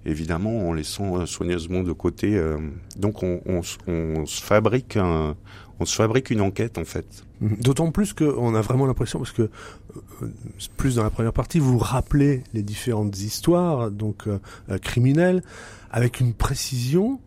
[0.05, 2.37] évidemment, en laissant euh, soigneusement de côté.
[2.37, 2.59] euh,
[2.97, 5.37] donc, on, on, on se fabrique un,
[5.79, 7.25] on se fabrique une enquête en fait.
[7.41, 9.43] D'autant plus qu'on a vraiment l'impression, parce que
[10.23, 10.29] euh,
[10.77, 14.39] plus dans la première partie, vous rappelez les différentes histoires, donc euh,
[14.79, 15.43] criminelles,
[15.91, 17.19] avec une précision.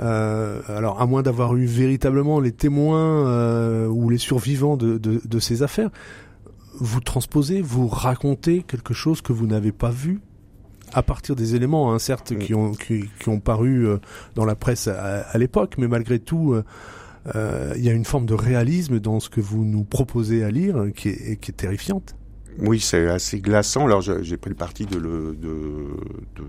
[0.00, 5.20] Euh, alors, à moins d'avoir eu véritablement les témoins euh, ou les survivants de, de,
[5.24, 5.90] de ces affaires,
[6.80, 10.20] vous transposez, vous racontez quelque chose que vous n'avez pas vu
[10.94, 12.38] à partir des éléments, hein, certes, Mm.
[12.38, 13.98] qui ont qui, qui ont paru euh,
[14.34, 16.54] dans la presse à, à l'époque, mais malgré tout.
[17.26, 20.86] il y a une forme de réalisme dans ce que vous nous proposez à lire
[20.96, 22.16] qui est, qui est terrifiante.
[22.58, 23.86] Oui, c'est assez glaçant.
[23.86, 25.48] Alors, j'ai pris le parti de le, de,
[26.36, 26.42] de,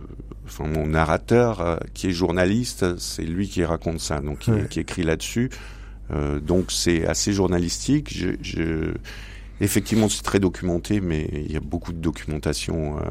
[0.45, 4.67] enfin, mon narrateur, euh, qui est journaliste, c'est lui qui raconte ça, donc qui, Ouais.
[4.69, 5.49] qui écrit là-dessus.
[6.11, 8.13] Euh, donc, c'est assez journalistique.
[8.13, 8.93] Je, je,
[9.61, 13.01] effectivement, c'est très documenté, mais il y a beaucoup de documentation euh,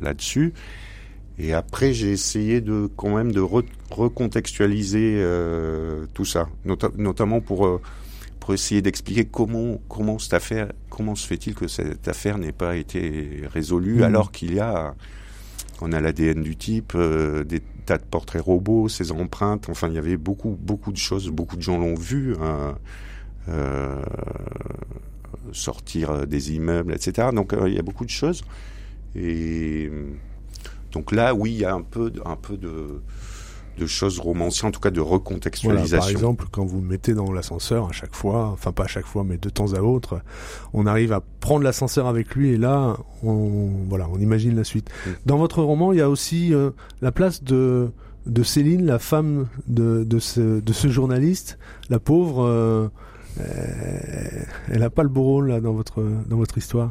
[0.00, 0.54] là-dessus.
[1.38, 7.40] Et après, j'ai essayé de quand même de re- recontextualiser euh, tout ça, nota- notamment
[7.40, 7.80] pour euh,
[8.48, 12.76] pour essayer d'expliquer comment comment cette affaire, comment se fait-il que cette affaire n'ait pas
[12.76, 14.02] été résolue Mhm.
[14.04, 14.94] alors qu'il y a
[15.82, 19.94] on a l'ADN du type, euh, des tas de portraits robots, ses empreintes, enfin il
[19.96, 22.78] y avait beaucoup beaucoup de choses, beaucoup de gens l'ont vu hein,
[23.50, 24.02] euh,
[25.52, 27.28] sortir des immeubles, etc.
[27.34, 28.44] Donc euh, il y a beaucoup de choses
[29.14, 29.90] et
[30.92, 33.02] donc là oui il y a un peu un peu de
[33.78, 35.98] de choses romancées, en tout cas de Voilà, recontextualisation.
[35.98, 39.24] par exemple, quand vous mettez dans l'ascenseur à chaque fois, enfin pas à chaque fois,
[39.24, 40.20] mais de temps à autre,
[40.74, 44.90] on arrive à prendre l'ascenseur avec lui et là, on voilà, on imagine la suite.
[45.06, 45.10] Mm.
[45.26, 46.70] Dans votre roman, il y a aussi euh,
[47.00, 47.90] la place de
[48.26, 51.58] de Céline, la femme de de ce de ce journaliste,
[51.88, 52.44] la pauvre.
[52.44, 52.88] euh,
[53.40, 56.90] euh, elle a pas le beau rôle là dans votre dans votre histoire?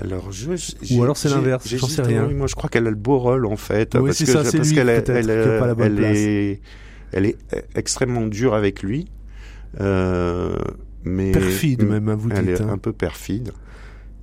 [0.00, 0.50] Alors je,
[0.94, 2.26] Ou alors c'est l'inverse, j'en sais rien.
[2.26, 3.94] oui, moi je crois qu'elle a le beau rôle en fait.
[3.94, 6.16] Oui, parce que, ça, parce qu'elle est- elle, qui a pas la bonne elle place.
[6.16, 6.60] est,
[7.12, 7.36] elle est
[7.74, 9.08] extrêmement dure avec lui.
[9.80, 10.56] Euh,
[11.04, 12.60] mais Perfide même, hein, vous elle dites.
[12.60, 12.68] est hein.
[12.70, 13.52] un peu perfide.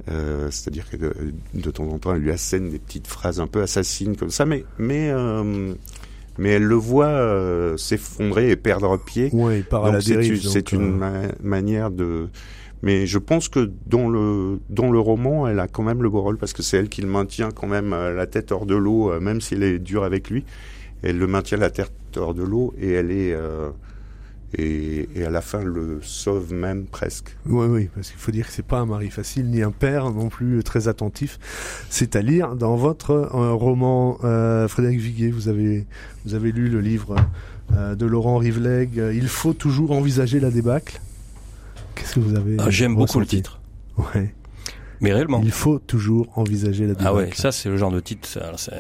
[0.10, 1.14] Euh, C'est-à-dire que de,
[1.54, 4.46] de temps en temps, elle lui assène des petites phrases un peu assassines comme ça,
[4.46, 5.74] mais mais euh,
[6.38, 9.30] mais elle le voit euh, s'effondrer et perdre pied.
[9.32, 10.34] Ouais, il part à Donc la c'est dérive.
[10.34, 12.28] une, donc, c'est une ma- manière de.
[12.84, 16.22] Mais je pense que dans le dans le roman, elle a quand même le beau
[16.22, 18.76] rôle parce que c'est elle qui le maintient quand même euh, la tête hors de
[18.76, 20.44] l'eau, euh, même s'il est dur avec lui.
[21.02, 23.70] Elle le maintient la tête hors de l'eau et elle est euh,
[24.58, 27.38] et, à la fin le sauve même presque.
[27.46, 30.12] Oui, oui, parce qu'il faut dire que c'est pas un mari facile ni un père
[30.12, 31.40] non plus très attentif.
[31.90, 34.18] C'est à lire dans votre roman,
[34.68, 35.32] Frédéric Viguier.
[35.32, 35.88] Vous avez
[36.26, 37.16] vous avez lu le livre
[37.72, 39.02] de Laurent Rivleg.
[39.16, 41.02] Il faut toujours envisager la débâcle.
[41.96, 43.60] Qu'est-ce que vous avez Ah, J'aime beaucoup le titre.
[43.98, 44.34] Ouais.
[45.02, 45.42] Mais réellement.
[45.44, 47.06] Il faut toujours envisager la débâcle.
[47.08, 48.28] Ah ouais, ça c'est le genre de titre.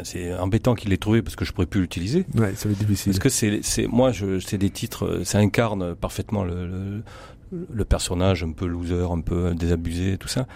[0.03, 2.25] C'est embêtant qu'il l'ait trouvé parce que je pourrais plus l'utiliser.
[2.35, 3.11] Ouais, ça va être difficile.
[3.11, 4.11] Parce que c'est, c'est, moi,
[4.45, 7.03] c'est des titres, euh, ça incarne parfaitement le, le,
[7.73, 10.47] le personnage un peu loser, un peu désabusé, tout ça.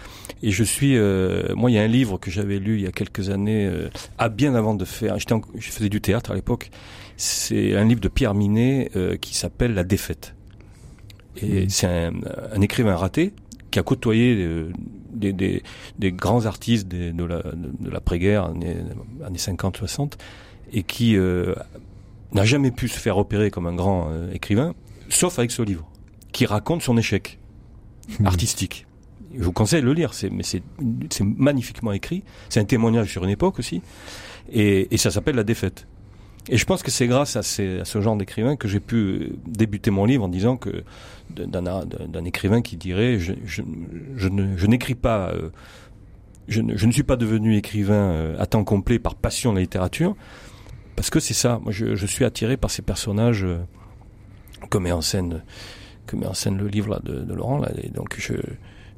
[0.42, 2.86] Et je suis, euh, moi, il y a un livre que j'avais lu il y
[2.86, 6.30] a quelques années, euh, à bien avant de faire, j'étais en- je faisais du théâtre
[6.30, 6.70] à l'époque.
[7.18, 10.34] C'est un livre de Pierre Minet euh, qui s'appelle La défaite.
[11.36, 12.12] Et c'est un,
[12.52, 13.32] un écrivain raté
[13.70, 14.72] qui a côtoyé euh,
[15.12, 15.62] des, des,
[15.98, 18.76] des grands artistes de la, de l'après-guerre, années,
[19.24, 20.12] années 50-60,
[20.72, 21.54] et qui euh,
[22.32, 24.74] n'a jamais pu se faire opérer comme un grand euh, écrivain,
[25.08, 25.86] sauf avec ce livre,
[26.32, 27.38] qui raconte son échec
[28.18, 28.26] Hmm.
[28.26, 28.86] artistique.
[29.36, 30.62] Je vous conseille de le lire, c'est, mais c'est,
[31.10, 32.24] c'est magnifiquement écrit.
[32.48, 33.82] C'est un témoignage sur une époque aussi.
[34.50, 35.86] Et, et ça s'appelle La défaite.
[36.48, 40.04] Et je pense que c'est grâce à, ce genre d'écrivain que j'ai pu débuter mon
[40.04, 40.82] livre en disant que
[41.30, 45.50] d'un, écrivain qui dirait je, je, n'écris pas, euh,
[46.48, 49.56] je, ne, je ne suis pas devenu écrivain euh, à temps complet par passion de
[49.56, 50.16] la littérature,
[50.96, 51.60] parce que c'est ça.
[51.62, 53.58] Moi, je, suis attiré par ces personnages euh,
[54.70, 55.42] que met en scène
[56.06, 57.58] que met en scène le livre là, de, Laurent.
[57.58, 58.32] Là, donc, je,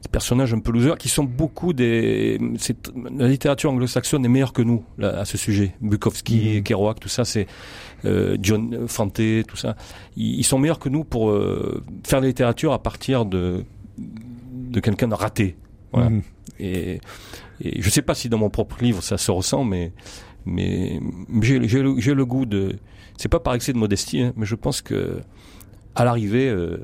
[0.02, 2.38] des personnages un peu losers qui sont beaucoup des.
[3.16, 5.74] La littérature anglo-saxonne est meilleure que nous là, à ce sujet.
[5.80, 6.62] Bukowski, Mhm.
[6.62, 7.46] Kerouac, tout ça, c'est
[8.06, 9.76] euh, John Fante, tout ça.
[10.16, 13.64] Ils, ils sont meilleurs que nous pour euh, faire la littérature à partir de
[13.98, 15.56] de quelqu'un de raté.
[15.92, 16.10] Voilà.
[16.10, 16.22] Mhm.
[16.60, 17.00] Et,
[17.60, 19.92] et je sais pas si dans mon propre livre ça se ressent, mais
[20.46, 20.98] mais
[21.42, 22.76] j'ai, j'ai, le, j'ai le goût de.
[23.18, 25.20] C'est pas par excès de modestie, hein, mais je pense que
[25.94, 26.78] à l'arrivée, euh,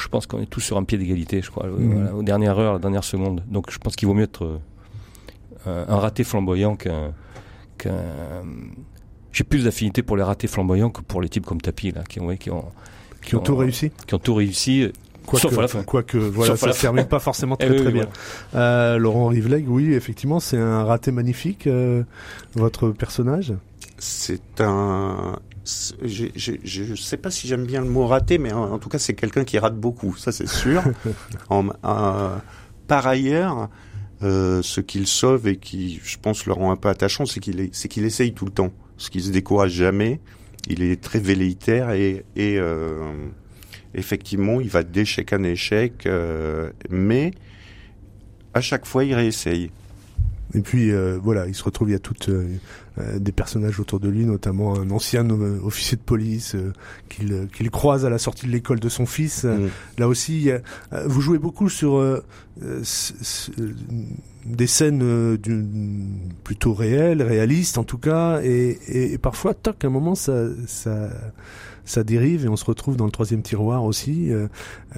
[0.00, 1.92] je pense qu'on est tous sur un pied d'égalité, je crois, Mhm.
[1.94, 3.42] voilà, aux dernières heures, à la dernière seconde.
[3.48, 4.44] Donc je pense qu'il vaut mieux être
[5.66, 7.12] euh, un, un raté flamboyant qu'un.
[9.32, 12.20] j'ai plus d'affinité pour les ratés flamboyants que pour les types comme Tapi, là, qui,
[12.20, 12.64] ouais, qui, ont,
[13.22, 14.90] Qui ont tout réussi qui ont tout réussi.
[15.26, 15.82] Quoique, Sauf à la fin.
[15.82, 18.08] Quoique, voilà, Sauf ça la se termine pas forcément très Eh oui, très oui, bien.
[18.54, 22.04] Euh, Laurent Rivleg, oui, effectivement, c'est un raté magnifique, euh,
[22.54, 23.52] votre personnage.
[23.98, 25.38] C'est un.
[26.02, 28.88] j'ai- Je ne sais pas si j'aime bien le mot raté, mais en, en tout
[28.88, 30.82] cas, c'est quelqu'un qui rate beaucoup, ça c'est sûr.
[31.50, 32.36] En- euh,
[32.86, 33.68] par ailleurs,
[34.22, 37.60] euh, ce qu'il sauve et qui, je pense, le rend un peu attachant, c'est qu'il
[37.60, 40.20] est- c'est qu'il essaye tout le temps, ce qui se décourage jamais.
[40.68, 43.12] Il est très velléitaire et, et euh,
[43.94, 47.30] effectivement, il va d'échec en échec, euh, mais
[48.54, 49.70] à chaque fois, il réessaye.
[50.54, 52.46] Et puis euh, voilà, il se retrouve, il y a euh,
[53.18, 56.72] des personnages autour de lui, notamment un ancien euh, officier de police euh,
[57.08, 59.44] qu'il euh, qu'il croise à la sortie de l'école de son fils.
[59.44, 59.70] Euh, Mm.
[59.98, 60.58] Là aussi, euh,
[61.06, 62.22] vous jouez beaucoup sur euh,
[62.62, 62.82] euh,
[63.58, 63.72] euh,
[64.44, 65.36] des scènes euh,
[66.44, 70.44] plutôt réelles, réalistes en tout cas, et, et, et parfois, toc, à un moment, ça,
[70.66, 71.10] ça,
[71.84, 74.30] ça dérive et on se retrouve dans le troisième tiroir aussi.
[74.30, 74.48] Euh,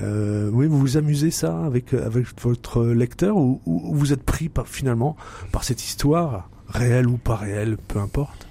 [0.03, 4.49] euh, oui, vous vous amusez ça avec avec votre lecteur ou, ou vous êtes pris
[4.49, 5.17] par, finalement
[5.53, 6.51] par cette histoire?
[6.69, 8.47] Réelle ou pas réelle, peu importe.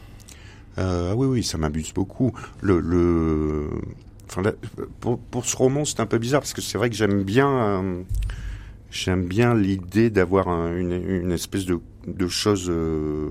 [0.77, 2.31] Euh, oui, oui, ça m'amuse beaucoup.
[2.61, 3.69] Le, le,
[4.29, 4.43] enfin,
[4.99, 7.49] pour, pour ce roman, c'est un peu bizarre parce que c'est vrai que j'aime bien,
[7.49, 8.01] euh,
[8.91, 13.29] j'aime bien l'idée d'avoir un- une, une espèce de, de chose, euh,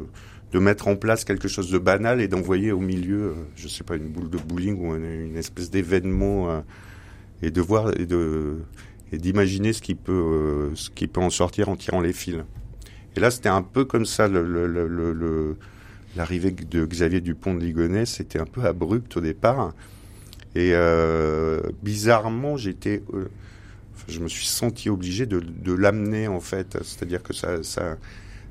[0.52, 3.84] de mettre en place quelque chose de banal et d'envoyer au milieu, euh, je sais
[3.84, 6.62] pas, une boule de bowling ou une, une espèce d'événement
[7.42, 8.56] et de voir et de
[9.12, 12.38] et d'imaginer ce ce qui peut en sortir en tirant les fils.
[13.16, 14.28] Et là, c'était un peu comme ça
[16.16, 19.72] l'arrivée de Xavier Dupont de Ligonnès, c'était un peu abrupt au départ.
[20.54, 23.28] Et euh, bizarrement, j'étais, euh,
[24.08, 26.78] je me suis senti obligé de, l'amener en fait.
[26.82, 27.96] C'est-à-dire que ça,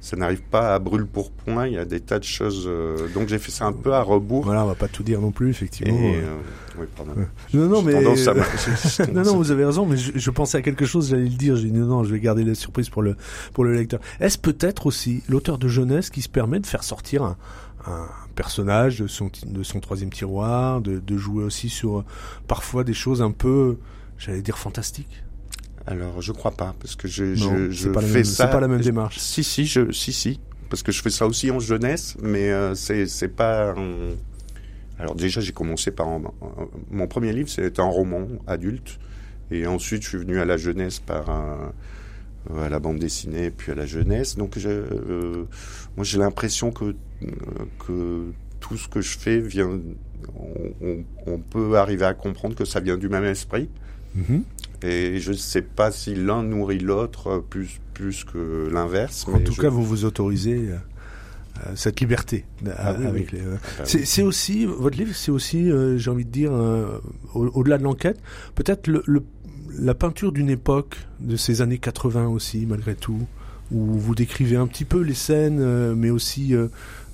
[0.02, 1.68] ça n'arrive pas à brûle pour point.
[1.68, 2.66] Il y a des tas de choses.
[2.68, 4.44] euh, donc j'ai fait ça un peu à rebours.
[4.44, 5.98] Voilà, on va pas tout dire non plus, Et, effectivement.
[5.98, 6.36] euh,
[6.78, 7.14] oui, pardon.
[7.54, 8.02] Non, non, mais à-
[9.14, 11.56] non, non, vous avez raison, mais je, je pensais à quelque chose, j'allais le dire.
[11.56, 13.16] J'ai dit non, non, je vais garder la surprise pour le
[13.54, 14.00] pour le lecteur.
[14.20, 17.38] Est-ce peut-être aussi l'auteur de jeunesse qui se permet de faire sortir un,
[17.88, 22.06] un personnage de son de son troisième tiroir, de, de jouer aussi sur euh,
[22.48, 23.78] parfois des choses un peu,
[24.18, 25.24] j'allais dire fantastiques?
[25.88, 28.46] Alors, je crois pas, parce que je, Non, je, je pas fais même- ça.
[28.46, 29.18] c'est pas la même démarche.
[29.20, 32.74] Si, si, je, si, si, parce que je fais ça aussi en jeunesse, mais euh,
[32.76, 33.76] c'est, c'est pas.
[34.98, 36.08] Alors déjà, j'ai commencé par
[36.90, 38.98] mon premier livre, c'était un roman adulte,
[39.52, 41.72] et ensuite je suis venu à la jeunesse par un-
[42.60, 44.36] à la bande dessinée, puis à la jeunesse.
[44.38, 45.46] Donc, je, euh,
[45.98, 46.96] moi, j'ai l'impression que euh,
[47.86, 49.80] que tout ce que je fais vient.
[50.40, 53.70] On, on- on peut arriver à comprendre que ça vient du même esprit.
[54.16, 54.44] Mhm.
[54.86, 59.26] Et je ne sais pas si l'un nourrit l'autre plus, plus que l'inverse.
[59.28, 60.76] En tout je- cas, vous vous autorisez euh,
[61.66, 62.46] euh, cette liberté
[62.78, 63.40] Ah oui, avec oui.
[63.40, 63.46] les.
[63.80, 64.06] Ah C'est oui.
[64.06, 67.00] c'est aussi votre livre, c'est aussi, euh, j'ai envie de dire, euh,
[67.34, 68.20] au- au-delà de l'enquête,
[68.56, 69.24] peut-être le, le-
[69.80, 73.26] la peinture d'une époque de ces années 80 aussi, malgré tout,
[73.72, 76.54] où vous décrivez un petit peu les scènes, euh, mais aussi,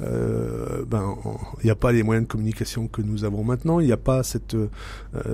[0.01, 3.79] euh, ben, en- il n'y a pas les moyens de communication que nous avons maintenant,
[3.79, 4.67] il n'y a pas cette, euh,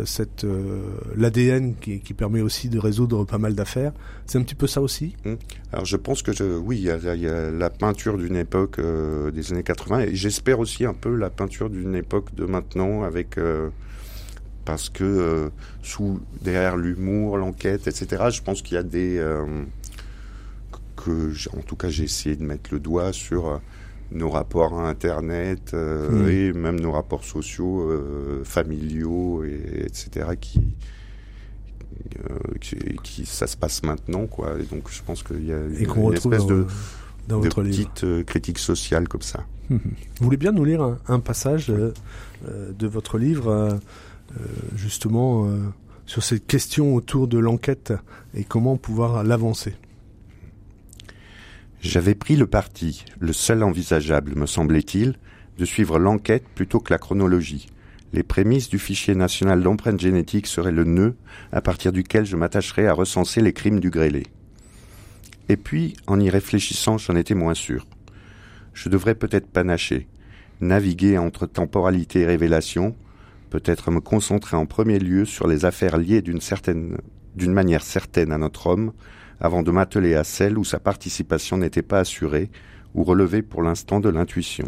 [0.05, 0.81] cette euh,
[1.15, 3.93] l'ADN qui, qui permet aussi de résoudre pas mal d'affaires.
[4.25, 5.15] C'est un petit peu ça aussi.
[5.71, 6.89] Alors je pense que oui, il y
[7.27, 8.79] a, la peinture d'une époque
[9.33, 13.37] des années 80 et j'espère aussi un peu la peinture d'une époque de maintenant avec
[14.65, 15.49] parce que
[15.81, 18.25] sous derrière l'humour, l'enquête, etc.
[18.31, 19.23] Je pense qu'il y a des
[20.97, 23.61] que en tout cas j'ai essayé de mettre le doigt sur
[24.11, 26.27] nos rapports à Internet Hmm.
[26.29, 30.29] et même nos rapports sociaux, euh, familiaux, et, etc.
[30.39, 30.61] qui,
[32.29, 34.55] euh, qui, qui- ça se passe maintenant, quoi.
[34.59, 36.65] Et donc, je pense qu'il y a une, espèce dans, de,
[37.27, 37.77] dans de votre livre.
[37.89, 39.43] petite euh, critique sociale comme ça.
[39.69, 39.79] Vous
[40.21, 41.93] voulez bien nous lire un, un passage euh,
[42.47, 44.45] euh, de votre livre, euh, euh,
[44.75, 45.57] justement, euh,
[46.05, 47.93] sur cette question autour de l'enquête
[48.33, 49.75] et comment pouvoir l'avancer?
[51.81, 55.15] J'avais pris le parti, le seul envisageable, me semblait-il,
[55.57, 57.67] de suivre l'enquête plutôt que la chronologie.
[58.13, 61.15] Les prémices du fichier national d'empreintes génétiques seraient le nœud
[61.51, 64.23] à partir duquel je m'attacherais à recenser les crimes du grêlé.
[65.49, 67.85] Et puis, en y réfléchissant, j'en étais moins sûr.
[68.73, 70.07] Je devrais peut-être panacher,
[70.61, 72.95] naviguer entre temporalité et révélation,
[73.49, 76.97] peut-être me concentrer en premier lieu sur les affaires liées d'une certaine,
[77.35, 78.93] d'une manière certaine à notre homme,
[79.39, 82.49] avant de m'atteler à celles où sa participation n'était pas assurée
[82.95, 84.67] ou relevée pour l'instant de l'intuition.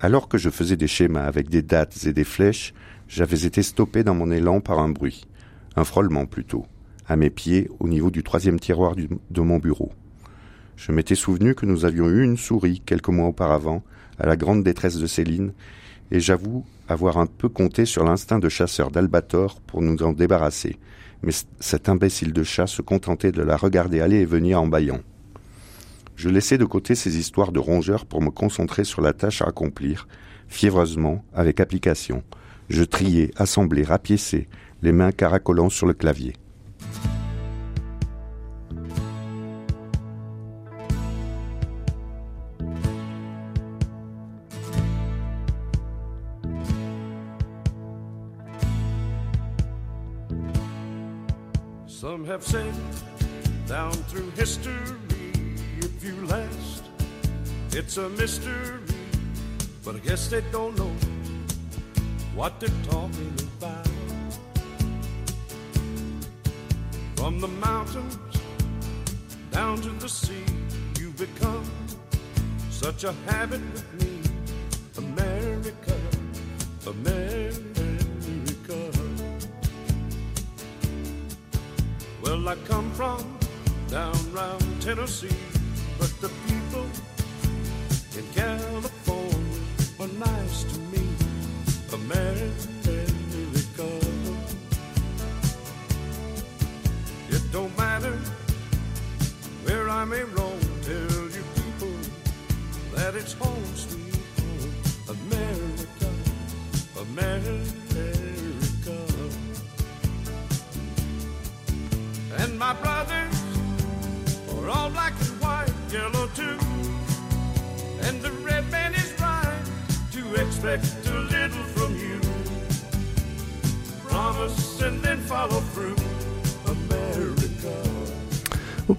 [0.00, 2.72] Alors que je faisais des schémas avec des dates et des flèches,
[3.08, 5.26] j'avais été stoppé dans mon élan par un bruit,
[5.76, 6.66] un frôlement plutôt,
[7.06, 9.92] à mes pieds au niveau du troisième tiroir de mon bureau.
[10.76, 13.82] Je m'étais souvenu que nous avions eu une souris quelques mois auparavant,
[14.20, 15.52] à la grande détresse de Céline,
[16.10, 20.78] et j'avoue avoir un peu compté sur l'instinct de chasseur d'Albator pour nous en débarrasser,
[21.22, 25.00] mais cet imbécile de chat se contentait de la regarder aller et venir en bâillant.
[26.16, 29.46] Je laissais de côté ces histoires de rongeurs pour me concentrer sur la tâche à
[29.46, 30.08] accomplir,
[30.48, 32.22] fiévreusement, avec application.
[32.68, 34.48] Je triais, assemblais, rapiéçais,
[34.82, 36.34] les mains caracolant sur le clavier.
[52.00, 52.72] Some have said
[53.66, 54.72] down through history,
[55.78, 56.84] if you last,
[57.72, 58.78] it's a mystery.
[59.84, 60.92] But I guess they don't know
[62.36, 63.88] what they're talking about.
[67.16, 68.16] From the mountains
[69.50, 70.44] down to the sea,
[71.00, 71.68] you become
[72.70, 74.22] such a habit with me.
[74.98, 75.96] America,
[76.86, 77.97] America.
[82.38, 83.36] Well, I come from
[83.90, 85.34] down round Tennessee,
[85.98, 86.86] but the people
[88.16, 89.60] in California
[89.98, 91.02] are nice to me.
[91.92, 92.77] America.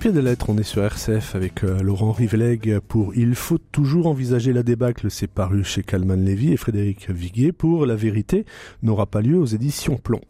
[0.10, 4.08] Pied des lettres, on est sur RCF avec euh, Laurent Riveleg pour Il faut toujours
[4.08, 8.46] envisager la débâcle, c'est paru chez Calman Lévy et Frédéric Viguier pour La vérité
[8.82, 10.22] n'aura pas lieu aux éditions Plomb.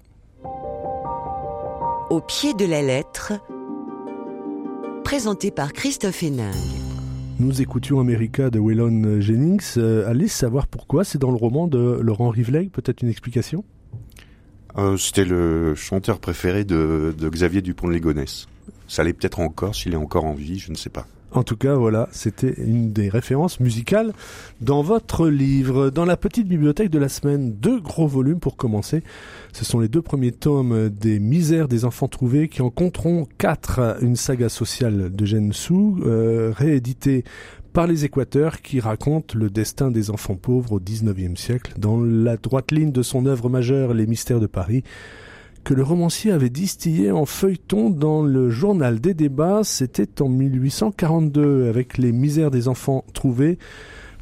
[2.09, 3.33] Au pied de la lettre,
[5.05, 6.51] présenté par Christophe Hénin.
[7.39, 9.75] Nous écoutions America de Waylon Jennings.
[9.77, 13.63] Euh, allez savoir pourquoi, c'est dans le roman de Laurent Riveleg, peut-être une explication?
[14.77, 18.47] Euh, C'était le chanteur préféré de, de Xavier Dupont de Ligonnès.
[18.89, 21.07] Ça l'est peut-être encore, s'il est encore en vie, je ne sais pas.
[21.31, 24.13] En tout cas, voilà, c'était une des références musicales
[24.61, 25.91] dans votre livre.
[25.91, 29.03] Dans la petite bibliothèque de la semaine, deux gros volumes pour commencer.
[29.53, 33.97] Ce sont les deux premiers tomes des Misères des enfants trouvés qui en compteront quatre,
[34.01, 37.23] une saga sociale de Gen Sou, euh, rééditée
[37.73, 42.37] par les Équateurs qui raconte le destin des enfants pauvres au XIXe siècle dans la
[42.37, 44.83] droite ligne de son œuvre majeure Les Mystères de Paris
[45.63, 51.69] que le romancier avait distillé en feuilleton dans le journal des débats, c'était en 1842
[51.69, 53.57] avec les misères des enfants trouvés,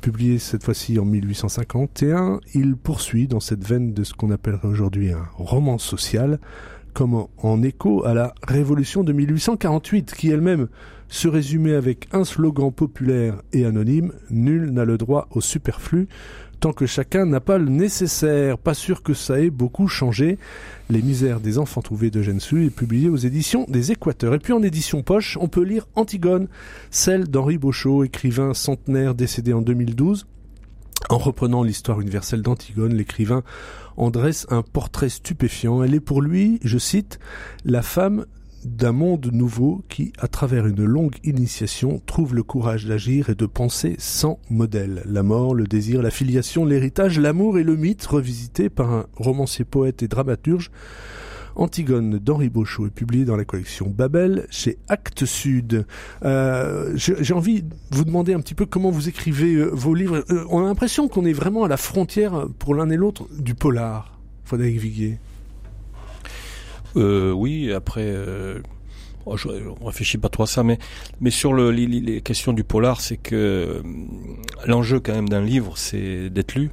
[0.02, 5.12] publié cette fois-ci en 1851, il poursuit dans cette veine de ce qu'on appellerait aujourd'hui
[5.12, 6.40] un roman social,
[6.94, 10.68] comme en, écho à la révolution de 1848, qui elle-même
[11.10, 16.08] se résumait avec un slogan populaire et anonyme, nul n'a le droit au superflu,
[16.60, 18.58] tant que chacun n'a pas le nécessaire.
[18.58, 20.38] Pas sûr que ça ait beaucoup changé.
[20.90, 24.34] Les misères des enfants trouvés de Gensu est publié aux éditions des Équateurs.
[24.34, 26.48] Et puis en édition poche, on peut lire Antigone,
[26.92, 30.26] celle d'Henri Beauchot, écrivain centenaire décédé en 2012.
[31.10, 33.44] En reprenant l'histoire universelle d'Antigone, l'écrivain
[33.98, 35.84] en dresse un portrait stupéfiant.
[35.84, 37.20] Elle est pour lui, je cite,
[37.66, 38.26] la femme
[38.66, 43.46] d'un monde nouveau qui, à travers une longue initiation, trouve le courage d'agir et de
[43.46, 45.04] penser sans modèle.
[45.06, 49.66] La mort, le désir, la filiation, l'héritage, l'amour et le mythe, revisité par un romancier
[49.66, 50.72] poète et dramaturge,
[51.58, 55.86] Antigone d'Henri Beauchot est publié dans la collection Babel chez Actes Sud.
[56.24, 60.24] Euh, J'ai envie de vous demander un petit peu comment vous écrivez euh, vos livres.
[60.30, 63.56] Euh, on a l'impression qu'on est vraiment à la frontière pour l'un et l'autre du
[63.56, 65.18] polar, Frédéric Viguier.
[66.98, 68.60] Euh, oui, après, euh,
[69.26, 69.48] oh, je,
[69.82, 70.78] on réfléchit pas trop à ça, mais
[71.22, 73.82] mais sur le, les, les questions du polar, c'est que euh,
[74.66, 76.72] l'enjeu quand même d'un livre, c'est d'être lu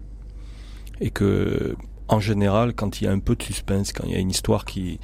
[1.01, 1.77] et que
[2.09, 4.31] en général, quand il y a un peu de suspense, quand il y a une
[4.31, 5.01] histoire qui,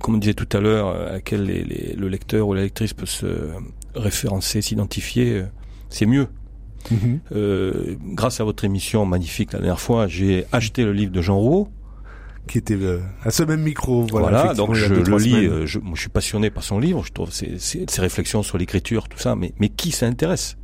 [0.00, 2.92] comme on disait tout à l'heure, à laquelle les, les, le lecteur ou la lectrice
[2.92, 3.50] peut se
[3.94, 5.46] référencer, s'identifier, euh,
[5.88, 6.28] c'est mieux.
[6.90, 7.20] Mhm.
[7.32, 11.38] Euh, grâce à votre émission magnifique la dernière fois, j'ai acheté le livre de Jean
[11.38, 11.68] Rouault.
[12.48, 14.06] Qui était euh, à ce même micro.
[14.10, 15.34] Voilà, Voilà, donc je deux, le lis.
[15.46, 17.04] euh, Je, moi, je suis passionné par son livre.
[17.04, 19.36] Je trouve ses, ses, ses réflexions sur l'écriture, tout ça.
[19.36, 20.56] Mais, mais qui s'intéresse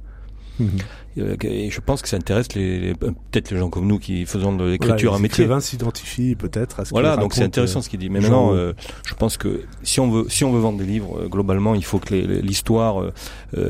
[1.17, 4.53] Et je pense que ça intéresse les, les- peut-être les gens comme nous qui faisons
[4.53, 5.45] de Voilà, l'écriture les un métier.
[5.45, 8.09] écrivains s'identifient peut-être à ce Voilà, donc c'est intéressant euh, ce qu'il dit.
[8.11, 8.73] Mais maintenant, euh,
[9.07, 11.85] je pense que si on veut, si on veut vendre des livres, euh, globalement, il
[11.85, 13.11] faut que les- les- l'histoire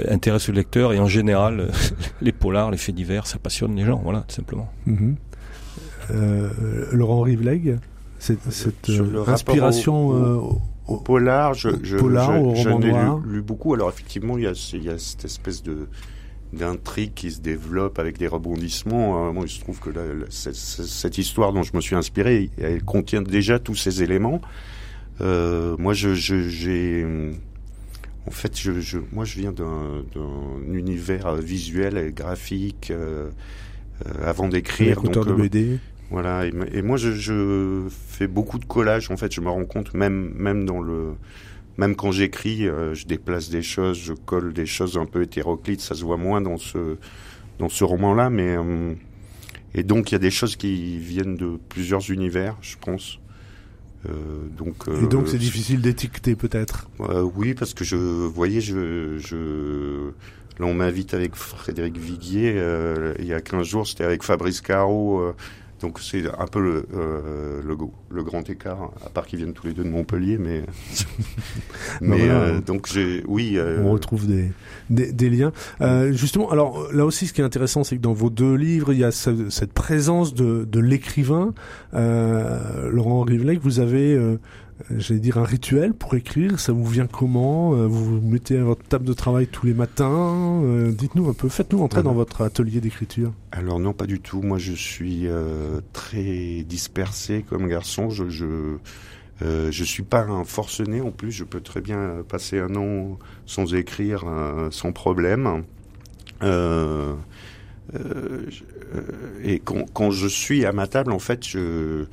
[0.08, 1.68] intéresse le lecteur et en général,
[2.22, 4.00] les polars, les faits divers, ça passionne les gens.
[4.04, 4.70] Voilà, tout simplement.
[4.86, 5.16] Mhm.
[6.92, 7.78] Laurent Rivleg,
[8.50, 10.34] cette, euh, inspiration au- euh,
[10.86, 13.74] Au au- polar, je, je, polar, lu, lu beaucoup.
[13.74, 15.88] Alors effectivement, il y a, il y a cette espèce de
[16.52, 19.28] d'intrigue qui se développe avec des rebondissements.
[19.28, 22.82] Euh, moi, il se trouve que là, cette, histoire dont je me suis inspiré, elle
[22.84, 24.40] contient déjà tous ces éléments.
[25.20, 27.04] Euh, moi, je, j'ai,
[28.26, 30.04] en fait, je, je, moi, je viens d'un,
[30.72, 33.30] univers visuel et graphique euh,
[34.24, 35.00] avant d'écrire.
[35.02, 35.78] les auteurs donc, de BD.
[36.10, 39.10] Voilà, et, moi je, je fais beaucoup de collages.
[39.10, 41.14] En fait, je me rends compte même même dans le
[41.78, 45.80] même quand j'écris, euh, je déplace des choses, je colle des choses un peu hétéroclites.
[45.80, 46.96] Ça se voit moins dans ce
[47.58, 48.94] dans ce roman-là, mais euh,
[49.74, 53.18] et donc il y a des choses qui viennent de plusieurs univers, je pense.
[54.08, 56.88] Euh, donc Et donc c'est difficile d'étiqueter peut-être?
[57.36, 60.08] oui, parce que je, vous voyez, je, je,
[60.58, 62.54] là on m'invite avec Frédéric Viguier.
[62.56, 65.20] euh, il y a 15 jours, c'était avec Fabrice Caro.
[65.20, 65.34] euh,
[65.84, 67.60] donc c'est un peu le, euh,
[68.10, 70.62] le, grand écart, à part qu'ils viennent tous les deux de Montpellier, mais
[72.00, 72.40] mais voilà.
[72.40, 74.50] euh, donc j'ai, oui, euh, On retrouve des,
[74.88, 75.52] des, des liens.
[76.12, 78.98] Justement, alors là aussi, ce qui est intéressant, c'est que dans vos deux livres, il
[79.00, 81.52] y a ce- cette présence de, de l'écrivain.
[81.92, 84.18] Laurent Rivlec, vous avez,
[84.90, 86.58] j'allais dire, un rituel pour écrire.
[86.58, 87.74] Ça vous vient comment?
[87.74, 91.32] Euh, Vous vous mettez à votre table de travail tous les matins Euh, Dites-nous un
[91.32, 93.32] peu, faites-nous entrer dans votre atelier d'écriture.
[93.52, 94.42] Alors non, pas du tout.
[94.42, 98.10] Moi, je suis euh, très dispersé comme garçon.
[98.10, 98.76] Je je
[99.42, 101.32] euh, je suis pas un forcené en plus.
[101.32, 104.24] Je peux très bien passer un an sans écrire,
[104.70, 105.64] sans problème.
[109.42, 112.06] Et quand, quand je suis à ma table, en fait, je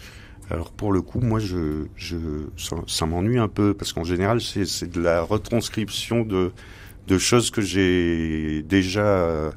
[0.51, 2.17] alors pour le coup, moi, je, je
[2.57, 6.51] ça, ça m'ennuie un peu parce qu'en général, c'est c'est de la retranscription de
[7.07, 9.51] de choses que j'ai déjà euh,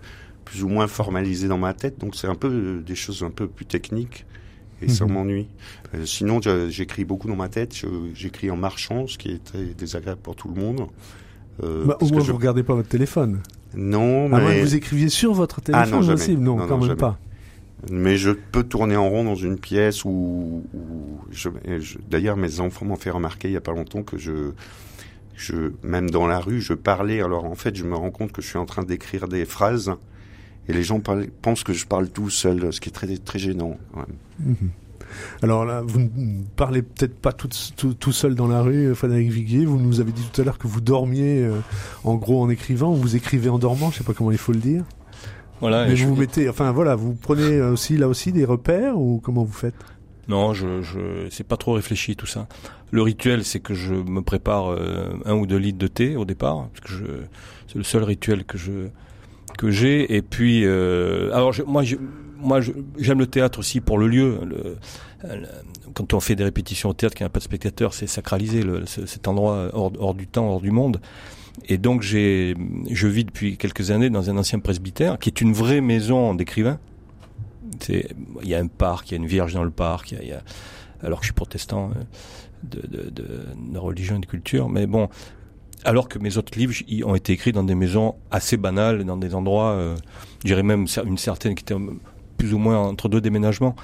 [0.44, 1.98] plus ou moins formalisé dans ma tête.
[2.00, 4.24] Donc c'est un peu euh, des choses un peu plus techniques
[4.82, 5.12] et ça Mhm.
[5.12, 5.46] m'ennuie.
[5.94, 7.74] Euh, sinon, j'écris beaucoup dans ma tête.
[8.14, 10.86] J'écris en marchant, ce qui est très désagréable pour tout le monde.
[11.62, 13.40] Euh, Bah, au moins, je- vous regardez pas votre téléphone.
[13.76, 16.14] Non, À moins que mais vous écriviez sur votre téléphone non, jamais.
[16.14, 16.36] aussi.
[16.36, 17.00] Non, Non, quand non, même jamais.
[17.00, 17.18] pas.
[17.90, 20.64] Mais je peux tourner en rond dans une pièce où,
[22.08, 24.52] d'ailleurs mes enfants m'ont fait remarquer il y a pas longtemps que je
[25.82, 28.48] même dans la rue je parlais alors en fait je me rends compte que je
[28.48, 29.92] suis en train d'écrire des phrases
[30.68, 34.06] et les gens pensent que je parle tout seul ce qui est très gênant même.
[34.38, 34.70] Mhm.
[35.42, 39.64] Alors là, vous ne parlez peut-être pas tout, seul dans la rue, euh, Frédéric Viguier.
[39.64, 41.60] Vous nous avez dit tout à l'heure que vous dormiez euh,
[42.04, 44.52] en gros en écrivant, ou vous écrivez en dormant, je sais pas comment il faut
[44.52, 44.84] le dire.
[45.60, 45.86] Voilà.
[45.86, 49.44] Mais je- vous mettez, enfin voilà, vous prenez aussi là aussi des repères ou comment
[49.44, 49.74] vous faites?
[50.28, 52.48] Non, je, je c'est pas trop réfléchi tout ça.
[52.90, 56.24] Le rituel, c'est que je me prépare euh, un ou deux litres de thé au
[56.24, 57.04] départ, parce que je,
[57.68, 58.88] c'est le seul rituel que je
[59.58, 60.16] que j'ai.
[60.16, 61.96] Et puis, euh, alors je- moi, je,
[62.38, 62.60] moi,
[62.98, 64.38] j'aime le théâtre aussi pour le lieu.
[64.44, 64.76] Le,
[65.24, 65.46] le-
[65.94, 68.62] quand on fait des répétitions au théâtre, qu'il n'y a pas de spectateurs, c'est sacralisé
[68.62, 71.00] le, cet endroit hors, hors du temps, hors du monde.
[71.66, 72.54] Et donc j'ai,
[72.90, 76.78] je vis depuis quelques années dans un ancien presbytère, qui est une vraie maison d'écrivains.
[77.88, 80.22] Il y a un parc, il y a une vierge dans le parc, y a,
[80.22, 80.32] y
[81.02, 82.02] alors que je suis protestant euh,
[82.62, 85.08] de, de, de, de religion et de culture, mais bon,
[85.84, 89.16] alors que mes autres livres ils ont été écrits dans des maisons assez banales, dans
[89.16, 89.96] des endroits, euh,
[90.42, 91.74] je dirais même une certaine qui était
[92.38, 93.76] plus ou moins entre deux déménagements.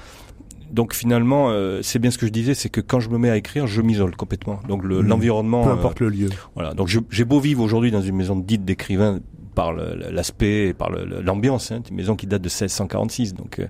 [0.71, 3.29] Donc finalement, euh, c'est bien ce que je disais, c'est que quand je me mets
[3.29, 4.59] à écrire, je m'isole complètement.
[4.67, 5.07] Donc le- Mhm.
[5.07, 5.63] l'environnement.
[5.63, 6.29] Peu euh, importe le lieu.
[6.55, 6.73] voilà.
[6.73, 9.19] Donc j'ai beau vivre aujourd'hui dans une maison dite d'écrivain
[9.53, 13.33] par l'aspect, et par l'ambiance, hein, une maison qui date de 1646.
[13.33, 13.67] Donc euh,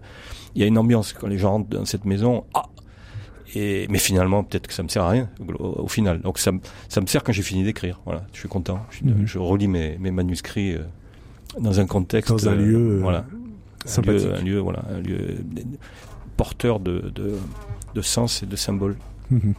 [0.53, 2.43] il y a une ambiance quand les gens rentrent dans cette maison.
[2.53, 2.65] Ah
[3.55, 5.27] et, mais finalement, peut-être que ça me sert à rien
[5.59, 6.21] au, au final.
[6.21, 7.99] Donc ça, me- ça me sert quand j'ai fini d'écrire.
[8.05, 8.79] Voilà, je suis content.
[8.91, 10.83] Je, je relis mes, mes manuscrits euh,
[11.59, 13.25] dans un contexte, Dans un lieu, voilà,
[13.97, 15.17] un lieu, un lieu, voilà, un lieu
[16.37, 17.33] porteur de, de,
[17.95, 18.95] de sens et de symboles.
[19.29, 19.53] Mhm.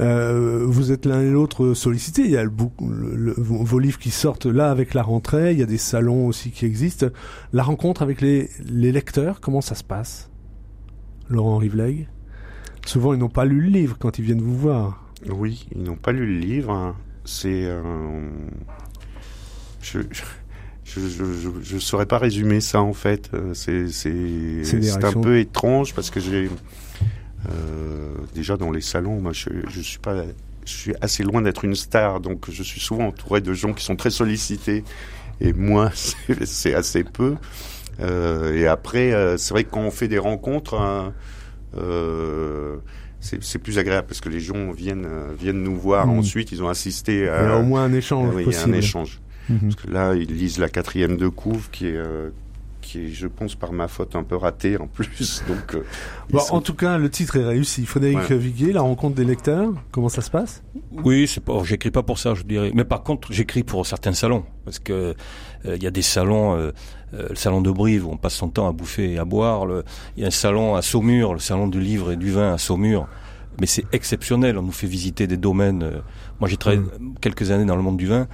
[0.00, 2.22] Euh, vous êtes l'un et l'autre sollicités.
[2.22, 2.50] Il y a le
[2.80, 5.52] le- le- vos livres qui sortent là avec la rentrée.
[5.52, 7.06] Il y a des salons aussi qui existent.
[7.52, 10.28] La rencontre avec les, les lecteurs, comment ça se passe?
[11.28, 12.08] Laurent Rivleg?
[12.84, 15.04] Souvent, ils n'ont pas lu le livre quand ils viennent vous voir.
[15.30, 16.96] Oui, ils n'ont pas lu le livre.
[17.24, 17.64] C'est.
[17.66, 17.80] euh,
[19.80, 20.22] je, je,
[21.00, 23.30] je, je saurais pas résumer ça en fait.
[23.34, 26.48] Euh, C'est un peu étrange parce que j'ai
[27.50, 30.24] euh, déjà dans les salons, moi je, je suis pas.
[30.64, 33.84] Je suis assez loin d'être une star, donc je suis souvent entouré de gens qui
[33.84, 34.84] sont très sollicités.
[35.40, 35.90] Et moi,
[36.44, 37.34] c'est assez peu.
[38.00, 41.12] Euh, et après, euh, c'est vrai que quand on fait des rencontres, hein,
[43.20, 46.06] c'est plus agréable parce que les gens viennent viennent nous voir.
[46.06, 46.18] Mm.
[46.18, 48.52] Ensuite, ils ont assisté Il y à a au moins un échange ah oui, il
[48.52, 48.74] y a possible.
[48.74, 49.20] un échange.
[49.48, 49.58] Mhm.
[49.60, 52.30] Parce que là, ils lisent la quatrième de couve qui est euh,
[52.80, 55.44] qui est, je pense, par ma faute un peu ratée en plus.
[55.48, 55.84] Donc, euh,
[56.28, 57.86] ils Bon, sont- En tout cas, le titre est réussi.
[57.86, 58.36] Frédéric Ouais.
[58.36, 60.64] Viguier, la rencontre des lecteurs, comment ça se passe?
[61.04, 62.72] Oui, c'est pas, j'écris pas pour ça, je dirais.
[62.74, 65.14] Mais par contre, j'écris pour certains salons, parce que
[65.64, 66.72] euh, il y a des salons, euh,
[67.14, 69.64] euh, le salon de Brive où on passe son temps à bouffer et à boire.
[69.64, 69.84] le-
[70.16, 72.58] Il y a un salon à Saumur, le salon du livre et du vin à
[72.58, 73.06] Saumur.
[73.60, 74.58] Mais c'est exceptionnel.
[74.58, 75.82] On nous fait visiter des domaines.
[75.84, 76.00] euh,
[76.40, 76.82] moi, j'ai travaillé
[77.20, 78.26] quelques années dans le monde du vin.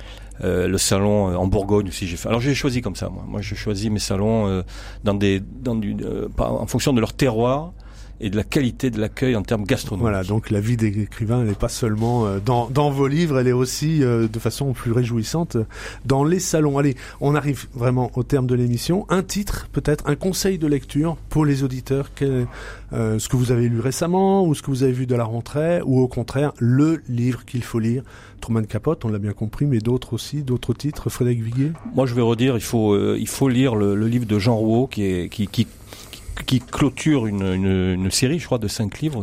[0.44, 2.28] Euh, le salon euh, en Bourgogne aussi, j'ai fait.
[2.28, 3.24] Alors j'ai choisi comme ça, moi.
[3.26, 4.62] Moi, je choisis mes salons euh,
[5.04, 7.72] dans des, dans du, euh, en fonction de leur terroir
[8.20, 10.02] et de la qualité de l'accueil en termes gastronomiques.
[10.02, 13.48] Voilà, donc la vie d'écrivain, elle n'est pas seulement euh, dans, dans vos livres, elle
[13.48, 15.64] est aussi euh, de façon plus réjouissante euh,
[16.04, 16.78] dans les salons.
[16.78, 19.06] Allez, on arrive vraiment au terme de l'émission.
[19.08, 22.10] Un titre, peut-être, un conseil de lecture pour les auditeurs.
[22.14, 22.46] Quel,
[22.92, 25.24] euh, ce que vous avez lu récemment, ou ce que vous avez vu de la
[25.24, 28.02] rentrée, ou au contraire, le livre qu'il faut lire.
[28.40, 31.10] Truman Capote, on l'a bien compris, mais d'autres aussi, d'autres titres.
[31.10, 31.72] Frédéric Viguier?
[31.94, 34.56] Moi, je vais redire, il faut, euh, il faut lire le, le livre de Jean
[34.56, 35.66] Rouault qui, est, qui, qui,
[36.46, 39.22] qui clôture une, une, une série, je crois, de cinq livres.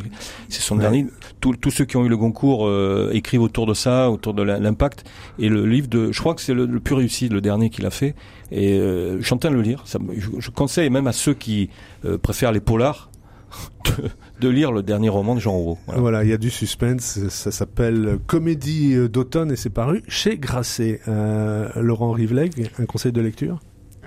[0.50, 0.82] C'est son Ouais.
[0.82, 1.08] dernier.
[1.42, 5.04] Tous ceux qui ont eu le Goncourt euh, écrivent autour de ça, autour de l'impact.
[5.40, 7.86] Et le livre de, je crois que c'est le, le plus réussi, le dernier qu'il
[7.86, 8.16] a fait.
[8.52, 9.82] Et euh, je suis en train de le lire.
[9.86, 11.70] Ça, je, je conseille même à ceux qui
[12.06, 13.10] euh, préfèrent les polars
[13.86, 14.10] de,
[14.42, 15.78] de lire le dernier roman de Jean Rouault.
[15.86, 16.02] Voilà.
[16.02, 17.20] Voilà, il y a du suspense.
[17.30, 21.00] Ça s'appelle Comédie d'automne et c'est paru chez Grasset.
[21.08, 23.60] Euh, Laurent Rivleg, un conseil de lecture?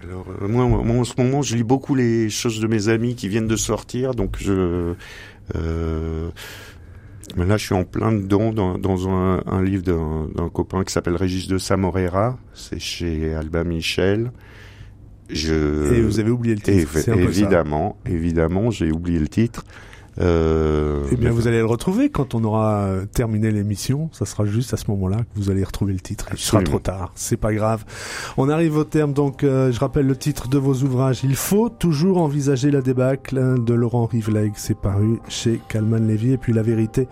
[0.02, 3.14] Alors, euh, moi, moi, en ce moment, je lis beaucoup les choses de mes amis
[3.14, 4.94] qui viennent de sortir, donc je.
[5.56, 6.28] Euh,
[7.36, 10.92] mais là, je suis en plein dedans dans, dans un, un livre d'un copain qui
[10.92, 12.38] s'appelle Régis de Samorera.
[12.54, 14.32] C'est chez Alba Michel.
[15.28, 16.98] Je, Et vous avez oublié le titre.
[16.98, 17.14] Ça.
[17.14, 19.64] évidemment, évidemment, j'ai oublié le titre.
[20.20, 24.10] Euh, Eh bien, vous allez le retrouver quand on aura euh, terminé l'émission.
[24.12, 26.26] Ça sera juste à ce moment-là que vous allez retrouver le titre.
[26.32, 27.12] Il sera trop tard.
[27.14, 27.84] C'est pas grave.
[28.36, 29.12] On arrive au terme.
[29.12, 31.20] Donc, euh, je rappelle le titre de vos ouvrages.
[31.24, 34.52] Il faut toujours envisager la débâcle hein, de Laurent Rivleg.
[34.56, 36.32] C'est paru chez Calman Lévy.
[36.32, 37.08] Et puis, la vérité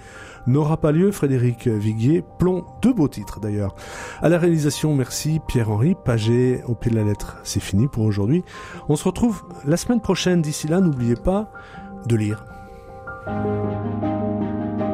[0.46, 1.12] n'aura pas lieu.
[1.12, 2.24] Frédéric Viguier.
[2.38, 2.64] Plomb.
[2.82, 3.74] Deux beaux titres d'ailleurs.
[4.20, 7.36] À la réalisation, merci Pierre-Henri Paget au pied de la lettre.
[7.44, 8.42] C'est fini pour aujourd'hui.
[8.88, 10.42] On se retrouve la semaine prochaine.
[10.42, 11.52] D'ici là, n'oubliez pas
[12.06, 12.44] de lire.
[13.26, 14.85] Música